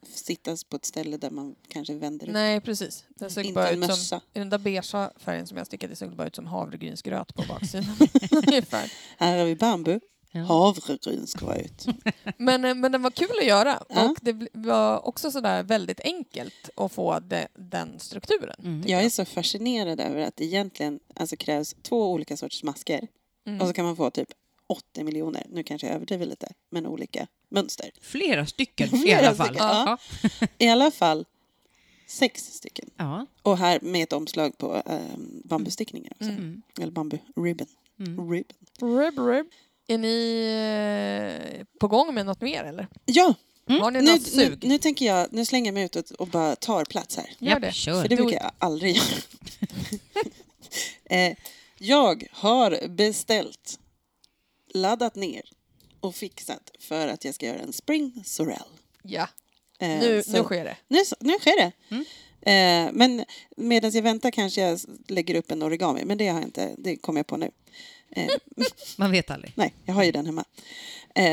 [0.06, 2.34] sittas på ett ställe där man kanske vänder upp.
[2.34, 3.06] Nej, precis.
[3.10, 4.22] Den såg Inte bara en ut som, mössa.
[4.34, 7.44] i den där beigea färgen som jag stickade såg det bara ut som havregrynsgröt på
[7.48, 7.96] baksidan.
[8.48, 8.92] Ungefär.
[9.18, 10.00] Här har vi bambu.
[10.36, 10.42] Ja.
[10.42, 11.86] Havregryn ska vara ut.
[12.38, 14.10] Men, eh, men den var kul att göra Ja.
[14.10, 18.56] och det bl- var också sådär väldigt enkelt att få de, den strukturen.
[18.60, 18.84] Mm.
[18.88, 23.08] Jag är så fascinerad över att det egentligen alltså, krävs två olika sorters masker.
[23.48, 23.62] Mm.
[23.62, 24.30] Och så kan man få typ
[24.68, 27.92] 80 miljoner, nu kanske jag överdriver lite, men olika mönster.
[28.02, 29.48] Flera stycken i Flera alla fall.
[29.48, 29.98] stycken, Ja.
[30.58, 31.26] I alla fall
[32.08, 32.90] sex stycken.
[32.98, 33.26] Ja.
[33.42, 36.30] Och här med ett omslag på um, bambustickningar också.
[36.30, 36.62] Mm.
[36.82, 37.68] Eller bambu ribbon.
[38.00, 38.32] Mm.
[38.32, 39.00] ribbon.
[39.00, 39.46] Rib, rib.
[39.88, 42.88] Är ni eh, på gång med något mer eller?
[43.06, 43.34] Ja,
[43.68, 44.64] Har ni nu, något nu, sug?
[44.64, 47.30] nu tänker jag, nu slänger jag mig ut och, och bara tar plats här.
[47.40, 47.74] Gör det.
[47.74, 48.02] Kör.
[48.02, 49.06] För det brukar jag aldrig göra.
[51.30, 51.38] eh,
[51.78, 53.80] jag har beställt,
[54.74, 55.42] laddat ner
[56.04, 58.64] och fixat för att jag ska göra en spring sorrel.
[59.04, 59.28] Ja,
[59.80, 60.78] Eh, nu, så- nu sker det.
[60.88, 61.72] nu, nu sker det.
[61.90, 62.06] Mm.
[62.42, 63.26] Eh, men
[63.58, 66.96] medan jag väntar kanske jag lägger upp en origami, men det har jag inte, det
[66.96, 67.52] kommer jag på nu.
[68.12, 68.30] Eh,
[68.98, 69.54] Man vet aldrig.
[69.56, 70.46] nej, jag har ju den hemma.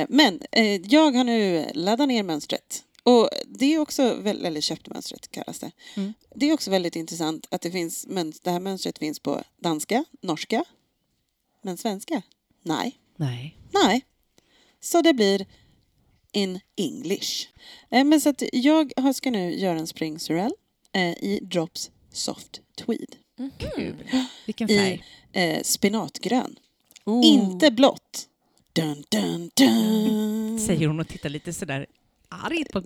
[0.08, 0.42] Men
[0.84, 2.82] jag har nu laddat ner mönstret.
[3.02, 5.70] Och det är också, väl, eller köpt mönstret kallas det.
[5.96, 6.14] Mm.
[6.34, 8.06] Det är också väldigt intressant att det, finns,
[8.42, 10.64] det här mönstret finns på danska, norska,
[11.62, 12.22] men svenska?
[12.62, 12.98] Nej.
[13.16, 13.56] Nej.
[13.72, 14.04] Nej.
[14.80, 15.46] Så det blir
[16.32, 17.48] in English.
[17.90, 20.50] Eh, men så att jag ska nu göra en spring sorrel
[20.92, 23.16] eh, i Drops Soft Tweed.
[23.58, 23.94] Kul.
[24.46, 25.04] Vilken I färg.
[25.32, 26.56] eh, spinatgrön.
[27.04, 27.26] Ooh.
[27.26, 28.26] Inte blått.
[28.72, 30.60] Dun, dun, dun.
[30.60, 31.86] Säger hon och tittar lite sådär
[32.28, 32.84] argt på ett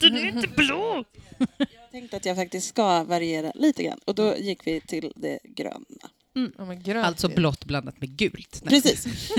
[0.00, 1.04] Den är inte blå!
[1.58, 3.98] Jag tänkte att jag faktiskt ska variera lite grann.
[4.04, 6.10] Och då gick vi till det gröna.
[6.58, 8.60] Ja, men grönt Alltså blått blandat med gult.
[8.64, 8.82] Nej.
[8.82, 9.06] Precis.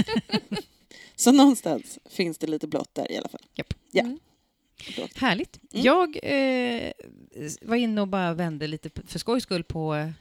[1.22, 3.42] Så någonstans finns det lite blått där i alla fall.
[3.56, 3.74] Japp.
[3.92, 4.04] Ja.
[4.04, 4.20] Mm.
[4.96, 5.18] Blått.
[5.18, 5.60] Härligt.
[5.74, 5.86] Mm.
[5.86, 6.92] Jag eh,
[7.62, 10.12] var inne och bara vände lite för skojs skull på,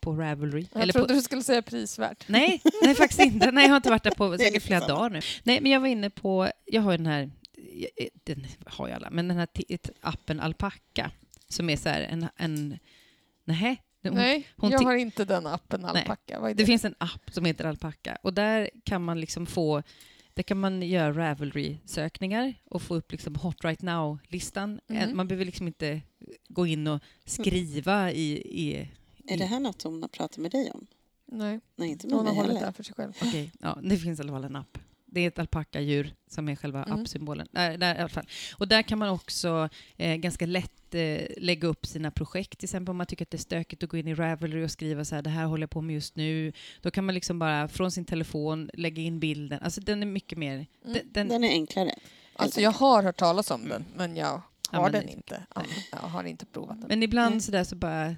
[0.00, 0.66] på Ravelry.
[0.72, 2.28] Jag Eller trodde på, du skulle säga prisvärt.
[2.28, 3.50] nej, nej, faktiskt inte.
[3.50, 4.94] Nej, jag har inte varit där på säkert flera samma.
[4.94, 5.20] dagar nu.
[5.42, 7.30] Nej, men jag var inne på, jag har ju den här,
[7.96, 9.48] eh, den har jag alla, men den här
[10.00, 11.10] appen Alpaca
[11.48, 12.78] som är så här en, en
[13.44, 16.40] nej, hon, Nej, hon jag har inte den appen Alpaca.
[16.40, 16.66] Det det?
[16.66, 19.82] finns en app som heter Alpaca och där kan man liksom få
[20.34, 24.80] där kan man göra Ravelry-sökningar och få upp liksom Hot Right Now-listan.
[24.86, 24.96] Mhm.
[24.98, 26.00] En- Man behöver liksom inte
[26.48, 28.32] gå in och skriva i...
[28.62, 28.90] i,
[29.28, 30.86] Är det här något hon har pratat med dig om?
[31.26, 33.12] Nej, Nej, inte med hon har hållit det för sig själv.
[33.22, 34.78] Okej, ja, det finns i alla fall en app.
[35.14, 37.00] Det är ett alpackadjur som är själva Mm.
[37.00, 37.48] appsymbolen.
[37.50, 38.26] Där, där, i alla fall.
[38.58, 42.58] Och där kan man också eh, ganska lätt eh, lägga upp sina projekt.
[42.58, 44.70] Till exempel om man tycker att det är stökigt att gå in i Ravelry och
[44.70, 46.52] skriva så här, det här håller jag på med just nu.
[46.82, 49.58] Då kan man liksom bara från sin telefon lägga in bilden.
[49.62, 50.54] Alltså den är mycket mer...
[50.54, 50.66] Mm.
[50.82, 51.94] Den, den, Den är enklare.
[52.36, 54.40] Alltså jag har hört talas om den, men jag
[54.72, 55.46] Ja, har men den det- inte.
[55.54, 55.62] Ja,
[55.92, 56.88] Jag har inte provat den.
[56.88, 57.40] Men ibland Nej.
[57.40, 58.16] sådär så bara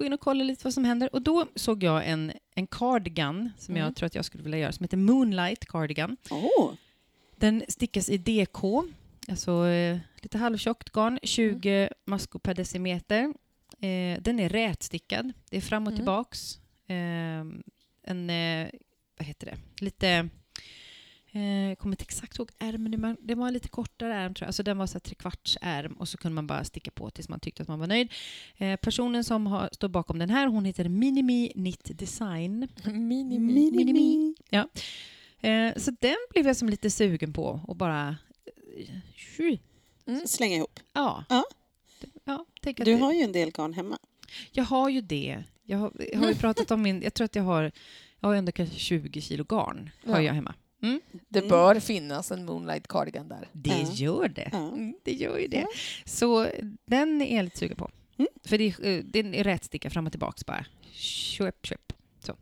[0.00, 1.14] gå in och kolla lite vad som händer.
[1.14, 3.84] Och då såg jag en, en cardigan som Mm.
[3.86, 6.16] jag tror att jag skulle vilja göra som heter Moonlight Cardigan.
[6.30, 6.72] Åh,
[7.36, 8.64] Den stickas i DK,
[9.28, 13.22] alltså eh, lite halvtjockt garn, 20 maskor per decimeter.
[13.80, 15.96] Eh, den är rätstickad, det är fram och Mm.
[15.98, 16.58] tillbaks.
[16.86, 17.40] Eh,
[18.02, 18.26] en,
[19.18, 20.28] vad heter det, lite...
[21.32, 24.34] Eh, jag kommer inte exakt ihåg ärmen, det var- det var en lite kortare ärm
[24.34, 24.48] tror jag.
[24.48, 27.28] Alltså den var så här trekvarts ärm och så kunde man bara sticka på tills
[27.28, 28.12] man tyckte att man var nöjd.
[28.56, 32.68] Eh, personen som har, står bakom den här, hon heter Minimi Knit Design.
[32.84, 33.92] Mini, mini, mini.
[33.92, 34.34] mini.
[34.50, 34.68] Ja.
[35.48, 38.16] Eh, så den blev jag som lite sugen på och bara...
[38.76, 39.58] eh, tju.
[40.26, 40.80] Slänga ihop.
[40.92, 41.24] Ja.
[41.28, 41.44] Ja.
[42.24, 43.98] ja tänk att Du har ju en del garn hemma.
[44.52, 45.44] Jag har ju det.
[45.64, 47.02] Jag har, jag har ju pratat om min...
[47.02, 47.72] Jag tror att jag har...
[48.20, 50.22] Jag har ändå kanske 20 kilo garn har Ja.
[50.22, 50.54] jag hemma.
[50.82, 51.00] Mm.
[51.28, 51.48] Det Mm.
[51.48, 53.48] bör finnas en Moonlight Cardigan där.
[53.52, 54.48] Det gör det.
[54.52, 54.58] Ja.
[54.68, 55.66] Mm, det gör ju det.
[56.04, 56.46] Så
[56.86, 57.90] den är jag lite sugen på.
[58.18, 58.28] Mm.
[58.44, 60.66] För det, är, eh, den är rätsticka fram och tillbaks bara.
[60.92, 61.92] Köp, köp.
[62.20, 62.36] Så.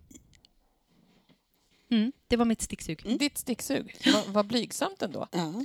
[1.91, 3.03] Mm, det var mitt sticksug.
[3.07, 3.19] Mm.
[3.19, 5.29] Ditt sticksug, vad, vad blygsamt ändå.
[5.33, 5.65] Ja.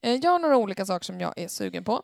[0.00, 2.02] Eh, Jag har några olika saker som jag är sugen på.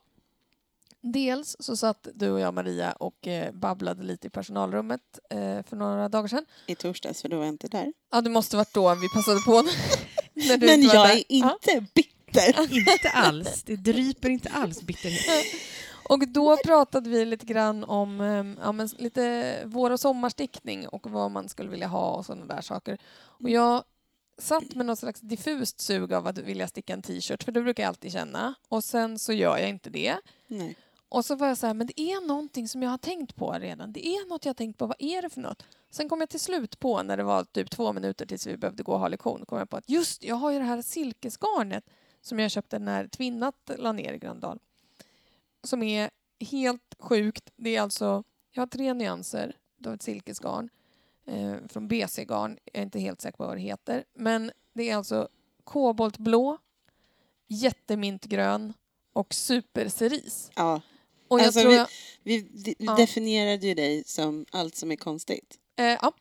[1.02, 5.76] Dels så satt du och jag, Maria, och eh, babblade lite i personalrummet eh, för
[5.76, 6.44] några dagar sedan.
[6.66, 7.92] I torsdags, för då var jag inte där.
[8.12, 9.62] Ja, det måste varit då vi passade på
[10.34, 11.16] när du Men inte var jag där.
[11.16, 12.10] är inte bitter.
[12.72, 13.62] Inte alls.
[13.62, 15.46] Det dryper inte alls bitterhet.
[16.08, 21.10] Och då pratade vi lite grann om eh, ja, men lite vår och sommarstickning och
[21.10, 22.98] vad man skulle vilja ha och sådana där saker.
[23.20, 23.84] Och jag
[24.38, 27.82] satt med något slags diffust sug av att vilja sticka en t-shirt, för det brukar
[27.82, 28.54] jag alltid känna.
[28.68, 30.16] Och sen så gör jag inte det.
[30.46, 30.76] Nej.
[31.10, 33.52] Och så var jag så här, men det är någonting som jag har tänkt på
[33.52, 33.92] redan.
[33.92, 34.86] Det är något jag har tänkt på.
[34.86, 35.64] Vad är det för något?
[35.90, 38.82] Sen kom jag till slut på, när det var typ två minuter tills vi behövde
[38.82, 41.84] gå och ha lektion, kom jag på att just jag har ju det här silkesgarnet
[42.20, 44.58] som jag köpte när Tvinnat la ner i Gröndal.
[45.62, 47.50] Som är helt sjukt.
[47.56, 49.56] Det är alltså, jag har tre nyanser
[49.86, 50.70] av ett silkesgarn
[51.26, 52.58] eh, från BC-garn.
[52.64, 54.04] Jag är inte helt säker på vad det heter.
[54.14, 55.28] Men det är alltså
[55.64, 56.58] koboltblå,
[57.46, 58.72] jättemintgrön
[59.12, 60.50] och superceris.
[60.56, 60.80] Ja.
[61.30, 61.86] Och Alltså, tror jag,
[62.22, 62.94] Vi d- Ja.
[62.96, 65.56] definierade ju dig som allt som är konstigt.
[65.76, 66.12] eh, ja.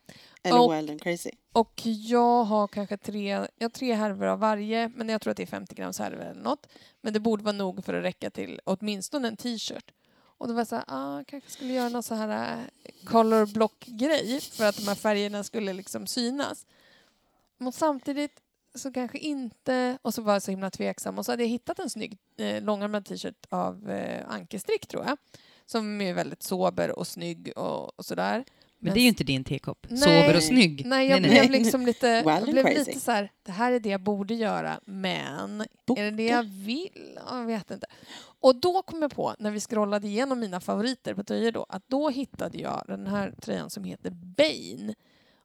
[0.44, 1.32] Eller Och- wild and crazy.
[1.52, 5.38] Och jag har kanske tre, jag har tre härvor av varje, men jag tror att
[5.38, 6.68] det är 50 grams härvor eller något.
[7.02, 9.92] Men det borde vara nog för att räcka till åtminstone en t-shirt.
[10.38, 13.46] Och då var jag så här, ah, kanske skulle göra någon så här äh, color
[13.46, 16.66] block-grej för att de här färgerna skulle liksom synas.
[17.58, 18.40] Men samtidigt
[18.80, 21.18] så kanske inte, och så var jag så himla tveksam.
[21.18, 25.18] Och så hade jag hittat en snygg eh, långärmad t-shirt av eh, Ankestrick tror jag.
[25.66, 28.46] Som är väldigt sober och snygg och, och sådär.
[28.82, 29.88] Men det är ju inte din tekopp.
[29.90, 30.00] Nej.
[30.00, 30.86] Sober och snygg.
[30.86, 31.60] Nej, jag nej, blev nej.
[31.60, 32.80] liksom lite, jag and blev crazy.
[32.80, 35.62] lite så här, det här är det jag borde göra, men
[35.98, 37.20] är det det jag vill?
[37.28, 37.88] Ja, Jag vet inte.
[38.42, 41.84] Och då kom jag på, när vi scrollade igenom mina favoriter på tröjor då, att
[41.88, 44.94] då hittade jag den här tröjan som heter Bane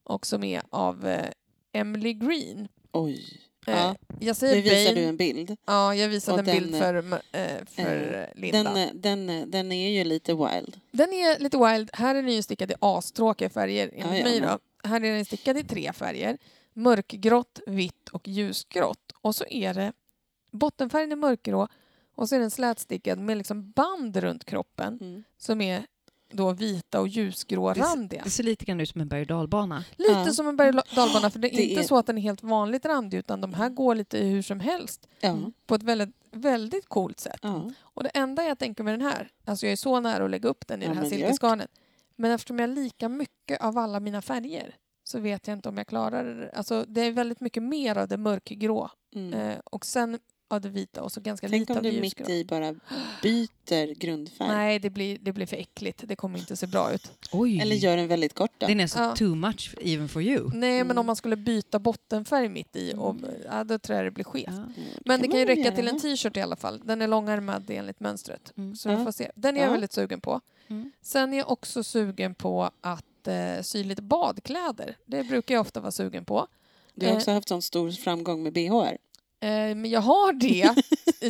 [0.04, 1.30] och som är av eh,
[1.72, 2.68] Emily Green.
[2.94, 3.40] Oj.
[3.66, 3.96] Eh, Ja.
[4.20, 5.00] jag säger Nu visar Bane.
[5.00, 5.56] du en bild.
[5.66, 6.94] Ja, jag visade Och en bild den, för,
[7.32, 8.62] eh, för eh, Linda.
[8.62, 10.80] Den, eh, den, eh, den är ju lite wild.
[10.90, 11.90] Den är lite wild.
[11.92, 14.40] Här är den ju stickad i astråkiga färger enligt Ja, mig.
[14.40, 14.58] Då.
[14.88, 16.38] Här är den stickad i tre färger.
[16.72, 19.12] Mörkgrått, vitt och ljusgrått.
[19.20, 19.92] Och så är det
[20.50, 21.68] bottenfärgen är mörkgrå
[22.14, 25.24] och så är den slätstickad med liksom band runt kroppen Mm.
[25.38, 25.86] som är
[26.36, 28.20] då vita och ljusgrårandiga.
[28.24, 29.84] Det ser lite grann ut som en berg och dalbana.
[29.96, 30.32] Lite Ja.
[30.32, 32.22] som en berg och dalbana för det är Det inte är- så att den är
[32.22, 35.38] helt vanligt randig utan de här går lite hur som helst Ja.
[35.66, 37.38] på ett väldigt, väldigt coolt sätt.
[37.42, 37.70] ja.
[37.80, 40.48] Och det enda jag tänker med den här, alltså jag är så nära att lägga
[40.48, 41.70] upp den i Ja, det här silkesgarnet,
[42.16, 44.74] men eftersom jag har lika mycket av alla mina färger
[45.04, 46.50] så vet jag inte om jag klarar det.
[46.54, 49.32] Alltså det är väldigt mycket mer av det mörkgrå Mm.
[49.34, 50.18] eh, och sen
[50.48, 52.24] av det vita och så ganska Tänk lite om av det du ljusgrå.
[52.26, 52.74] mitt i bara
[53.22, 54.48] byter grundfärg.
[54.48, 56.02] Nej, det blir, det blir för äckligt.
[56.06, 57.10] Det kommer inte se bra ut.
[57.32, 57.60] Oj!
[57.60, 58.66] Eller gör den väldigt kort då.
[58.66, 59.16] Den är så Ja.
[59.16, 60.44] too much even for you.
[60.54, 60.98] Nej, men Mm.
[60.98, 63.16] om man skulle byta bottenfärg mitt i, och,
[63.46, 64.44] ja, då tror jag det blir skevt.
[64.46, 64.52] Ja.
[64.52, 64.72] Mm,
[65.04, 66.80] Men det kan ju räcka till en t-shirt i alla fall.
[66.84, 68.52] Den är långärmad enligt mönstret.
[68.56, 68.76] Mm.
[68.76, 69.30] Så vi får se.
[69.34, 69.72] Den är jag Ja.
[69.72, 70.40] väldigt sugen på.
[70.68, 70.92] Mm.
[71.02, 74.96] Sen är jag också sugen på att eh, sy lite badkläder.
[75.06, 76.46] Det brukar jag ofta vara sugen på.
[76.94, 77.16] Du har Eh.
[77.16, 78.96] också haft sån stor framgång med BHR.
[79.44, 80.74] Eh, men jag har det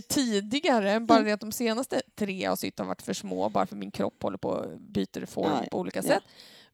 [0.08, 3.90] tidigare, bara det att de senaste tre jag har varit för små, bara för min
[3.90, 6.02] kropp håller på och byter form Ja, på olika Ja.
[6.02, 6.22] sätt.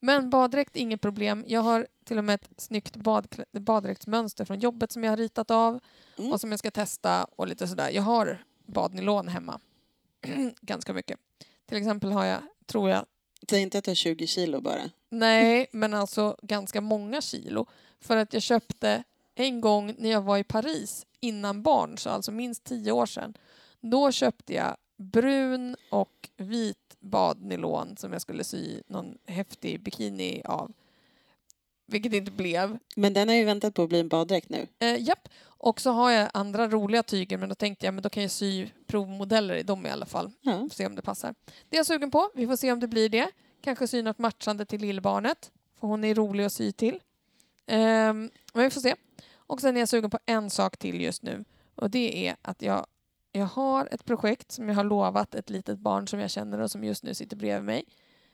[0.01, 1.45] Men baddräkt, inget problem.
[1.47, 5.51] Jag har till och med ett snyggt badklä- baddräktsmönster från jobbet som jag har ritat
[5.51, 5.81] av
[6.19, 6.33] Mm.
[6.33, 7.91] och som jag ska testa och lite sådär.
[7.91, 9.61] Jag har badnylon hemma.
[10.61, 11.19] Ganska mycket.
[11.69, 13.07] Till exempel har jag, tror jag,
[13.51, 14.81] Säg inte att du har 20 kilo bara.
[15.09, 17.67] Nej, men alltså ganska många kilo.
[18.01, 22.33] För att jag köpte en gång när jag var i Paris innan barn, så alltså
[22.33, 23.35] minst tio år sedan.
[23.81, 30.73] Då köpte jag brun och vit badnylon som jag skulle sy någon häftig bikini av.
[31.87, 32.79] Vilket det inte blev.
[32.97, 34.67] Men den har ju väntat på att bli en baddräkt nu.
[34.79, 35.29] Eh, japp.
[35.43, 38.33] Och så har jag andra roliga tyger men då tänkte jag men då kan jag
[38.33, 40.31] sy provmodeller i dem i alla fall.
[40.41, 40.69] Ja.
[40.73, 41.35] Se om det passar.
[41.69, 42.31] Det är jag sugen på.
[42.35, 43.31] Vi får se om det blir det.
[43.61, 45.51] Kanske sy något matchande till lillbarnet.
[45.81, 47.01] För hon är rolig att sy till.
[47.67, 48.95] Ehm, men vi får se.
[49.51, 51.45] Och sen är jag sugen på en sak till just nu.
[51.75, 52.87] Och det är att jag,
[53.33, 56.71] jag har ett projekt som jag har lovat ett litet barn som jag känner och
[56.71, 57.85] som just nu sitter bredvid mig.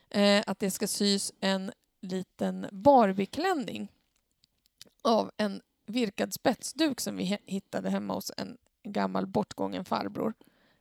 [0.09, 3.91] Eh, att det ska sys en liten Barbieklänning
[5.01, 10.33] av en virkad spetsduk som vi hittade hemma hos en gammal bortgången farbror.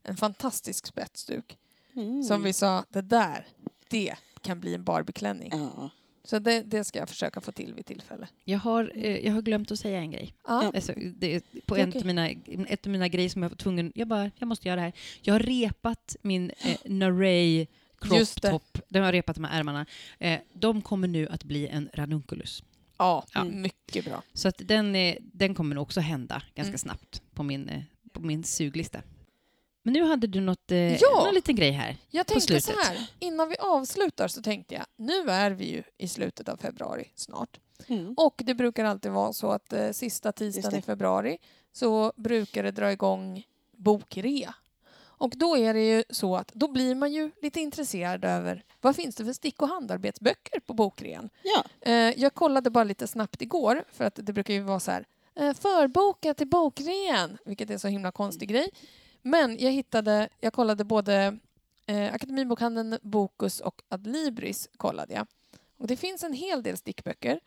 [0.02, 1.58] En fantastisk spetsduk.
[1.94, 2.22] Mm.
[2.22, 3.46] Som vi sa, det där,
[3.90, 5.50] det kan bli en Barbieklänning.
[5.52, 5.90] Ja.
[6.26, 8.28] Så det, det ska jag försöka få till vid tillfälle.
[8.44, 10.34] Jag har, eh, jag har glömt att säga en grej.
[10.46, 10.72] Ja.
[10.74, 12.28] Alltså, det på är en av mina,
[12.68, 13.92] ett av mina grejer som jag var tvungen...
[13.94, 14.92] Jag bara, jag måste göra det här.
[15.22, 17.66] Jag har repat min eh, Naray
[18.00, 18.78] crop top.
[18.88, 19.86] Den har repat de här ärmarna.
[20.18, 22.62] Eh, de kommer nu att bli en ranunculus.
[22.98, 23.44] Ja, Ja.
[23.44, 24.22] mycket bra.
[24.32, 26.78] Så att den, eh, den kommer nog också hända ganska Mm.
[26.78, 29.02] snabbt på min, eh, på min suglista.
[29.86, 31.22] Men nu hade du något, eh, Ja!
[31.24, 31.96] någon liten grej här.
[32.10, 32.84] Jag tänkte så slutet.
[32.84, 37.08] här, innan vi avslutar så tänkte jag, nu är vi ju i slutet av februari
[37.14, 37.60] snart.
[37.86, 38.14] Mm.
[38.16, 41.38] Och det brukar alltid vara så att eh, sista tisdagen i februari
[41.72, 44.54] så brukar det dra igång bokrea.
[44.98, 48.96] Och då är det ju så att då blir man ju lite intresserad över vad
[48.96, 51.30] finns det för stick och handarbetsböcker på bokrean?
[51.42, 51.64] Ja.
[51.80, 55.06] Eh, jag kollade bara lite snabbt igår för att det brukar ju vara så här
[55.34, 58.70] eh, förboka till bokrean, vilket är så himla konstig grej.
[59.26, 61.38] Men jag hittade, jag kollade både
[61.86, 65.26] eh, Akademibokhandeln, Bokus och Adlibris kollade jag.
[65.78, 67.40] Och det finns en hel del stickböcker.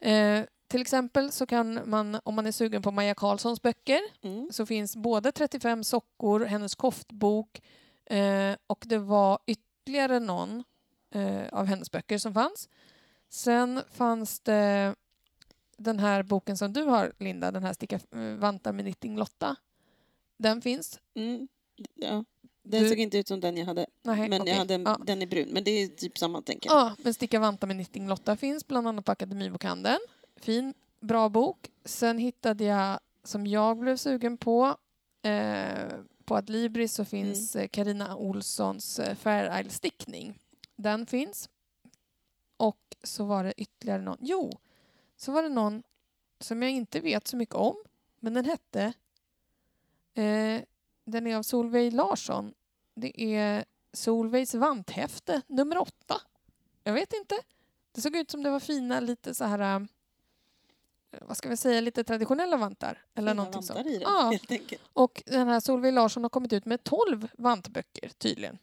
[0.00, 4.48] Eh, till exempel så kan man, om man är sugen på Maja Karlssons böcker, Mm.
[4.52, 7.62] så finns både 35 sockor, hennes koftbok
[8.06, 10.64] eh, och det var ytterligare någon
[11.14, 12.68] eh, av hennes böcker som fanns.
[13.28, 14.94] Sen fanns det
[15.76, 19.56] den här boken som du har, Linda, den här Sticka eh, vantar med Knitting Lotta.
[20.36, 21.00] Den finns.
[21.14, 21.48] Mm.
[21.94, 22.24] Ja.
[22.62, 24.52] Den Du- såg inte ut som den jag hade, Nej, men okej.
[24.52, 24.98] jag hade en, ja.
[25.06, 25.48] den är brun.
[25.52, 26.76] Men det är typ samma, tänker jag.
[26.78, 29.98] Ja, men Sticka vantar med Knitting Lotta finns bland annat på Akademibokhandeln.
[30.36, 31.70] Fin, bra bok.
[31.84, 34.76] Sen hittade jag, som jag blev sugen på,
[35.22, 35.88] eh,
[36.24, 40.38] på Adlibris så finns eh, Carina Olssons eh, Fair Isle-stickning.
[40.76, 41.48] Den finns.
[42.56, 44.18] Och så var det ytterligare någon.
[44.20, 44.50] Jo,
[45.16, 45.82] så var det någon
[46.40, 47.76] som jag inte vet så mycket om,
[48.20, 48.92] men den hette...
[50.14, 50.62] Eh,
[51.04, 52.54] den är av Solveig Larsson.
[52.94, 56.20] Det är Solveigs vanthäfte nummer åtta.
[56.84, 57.34] Jag vet inte.
[57.92, 59.58] Det såg ut som det var fina, lite så här...
[59.80, 59.86] äh,
[61.20, 61.80] Vad ska vi säga?
[61.80, 63.02] Lite traditionella vantar.
[63.14, 63.86] Eller Fina någonting vantar sånt.
[63.86, 64.82] i den, Ja, helt enkelt.
[64.92, 68.58] och den här Solveig Larsson har kommit ut med 12 vantböcker tydligen.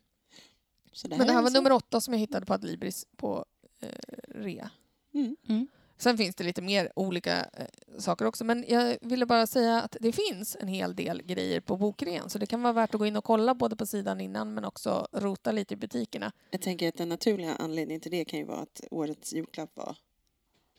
[0.91, 3.45] Så Men det här är var så- nummer åtta som jag hittade på Adlibris på
[3.79, 3.89] eh,
[4.27, 4.69] rea.
[5.13, 5.67] Mm.
[6.01, 7.65] Sen finns det lite mer olika eh,
[7.97, 8.43] saker också.
[8.43, 12.29] Men jag ville bara säga att det finns en hel del grejer på bokrean.
[12.29, 14.65] Så det kan vara värt att gå in och kolla både på sidan innan men
[14.65, 16.31] också rota lite i butikerna.
[16.51, 19.95] Jag tänker att den naturliga anledningen till det kan ju vara att årets julklapp var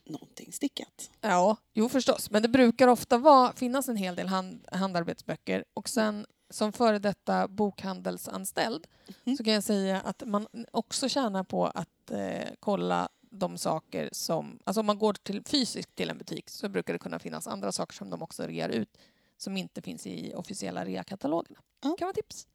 [0.07, 1.11] någonting stickat.
[1.21, 2.31] Ja, jo förstås.
[2.31, 5.65] Men det brukar ofta vara, finnas en hel del hand, handarbetsböcker.
[5.75, 8.87] Och sen som före detta bokhandelsanställd
[9.25, 9.37] Mhm.
[9.37, 14.59] så kan jag säga att man också tjänar på att eh, kolla de saker som...
[14.65, 17.73] Alltså om man går till, fysiskt till en butik så brukar det kunna finnas andra
[17.73, 18.99] saker som de också rear ut
[19.37, 21.59] som inte finns i officiella reakatalogerna.
[21.83, 21.97] Ja.
[21.99, 22.47] kan vara tips.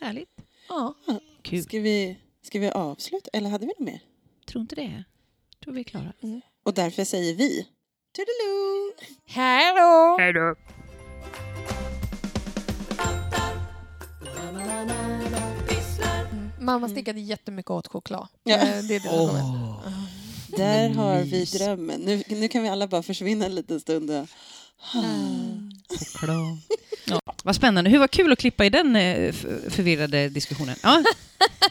[0.00, 0.40] Härligt.
[0.68, 0.94] Ja.
[1.42, 1.62] Kul.
[1.62, 4.00] Ska vi, ska vi avsluta, eller hade vi något mer?
[4.46, 5.04] Tror inte det.
[5.64, 6.12] Tror vi är klara.
[6.62, 7.68] Och därför säger vi
[8.12, 8.92] Toodaloo!
[9.26, 10.16] Hallå!
[10.18, 10.54] Hej då.
[16.66, 18.28] Mamma stickade jättemycket åt choklad.
[18.44, 18.56] Ja.
[18.56, 19.80] Det är det oh.
[20.56, 22.00] Där har vi drömmen.
[22.00, 24.28] Nu, nu kan vi alla bara försvinna en liten stund.
[26.12, 26.58] Choklad.
[27.04, 27.90] Ja, vad spännande.
[27.90, 28.92] Hur var kul att klippa i den
[29.70, 30.76] förvirrade diskussionen.
[30.82, 31.02] Ja.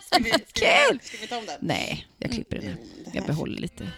[0.05, 1.57] Ska, vi, ska, vi, ska vi ta om den?
[1.59, 2.77] Nej, jag klipper den.
[3.13, 3.91] Jag behåller lite.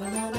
[0.00, 0.35] Na,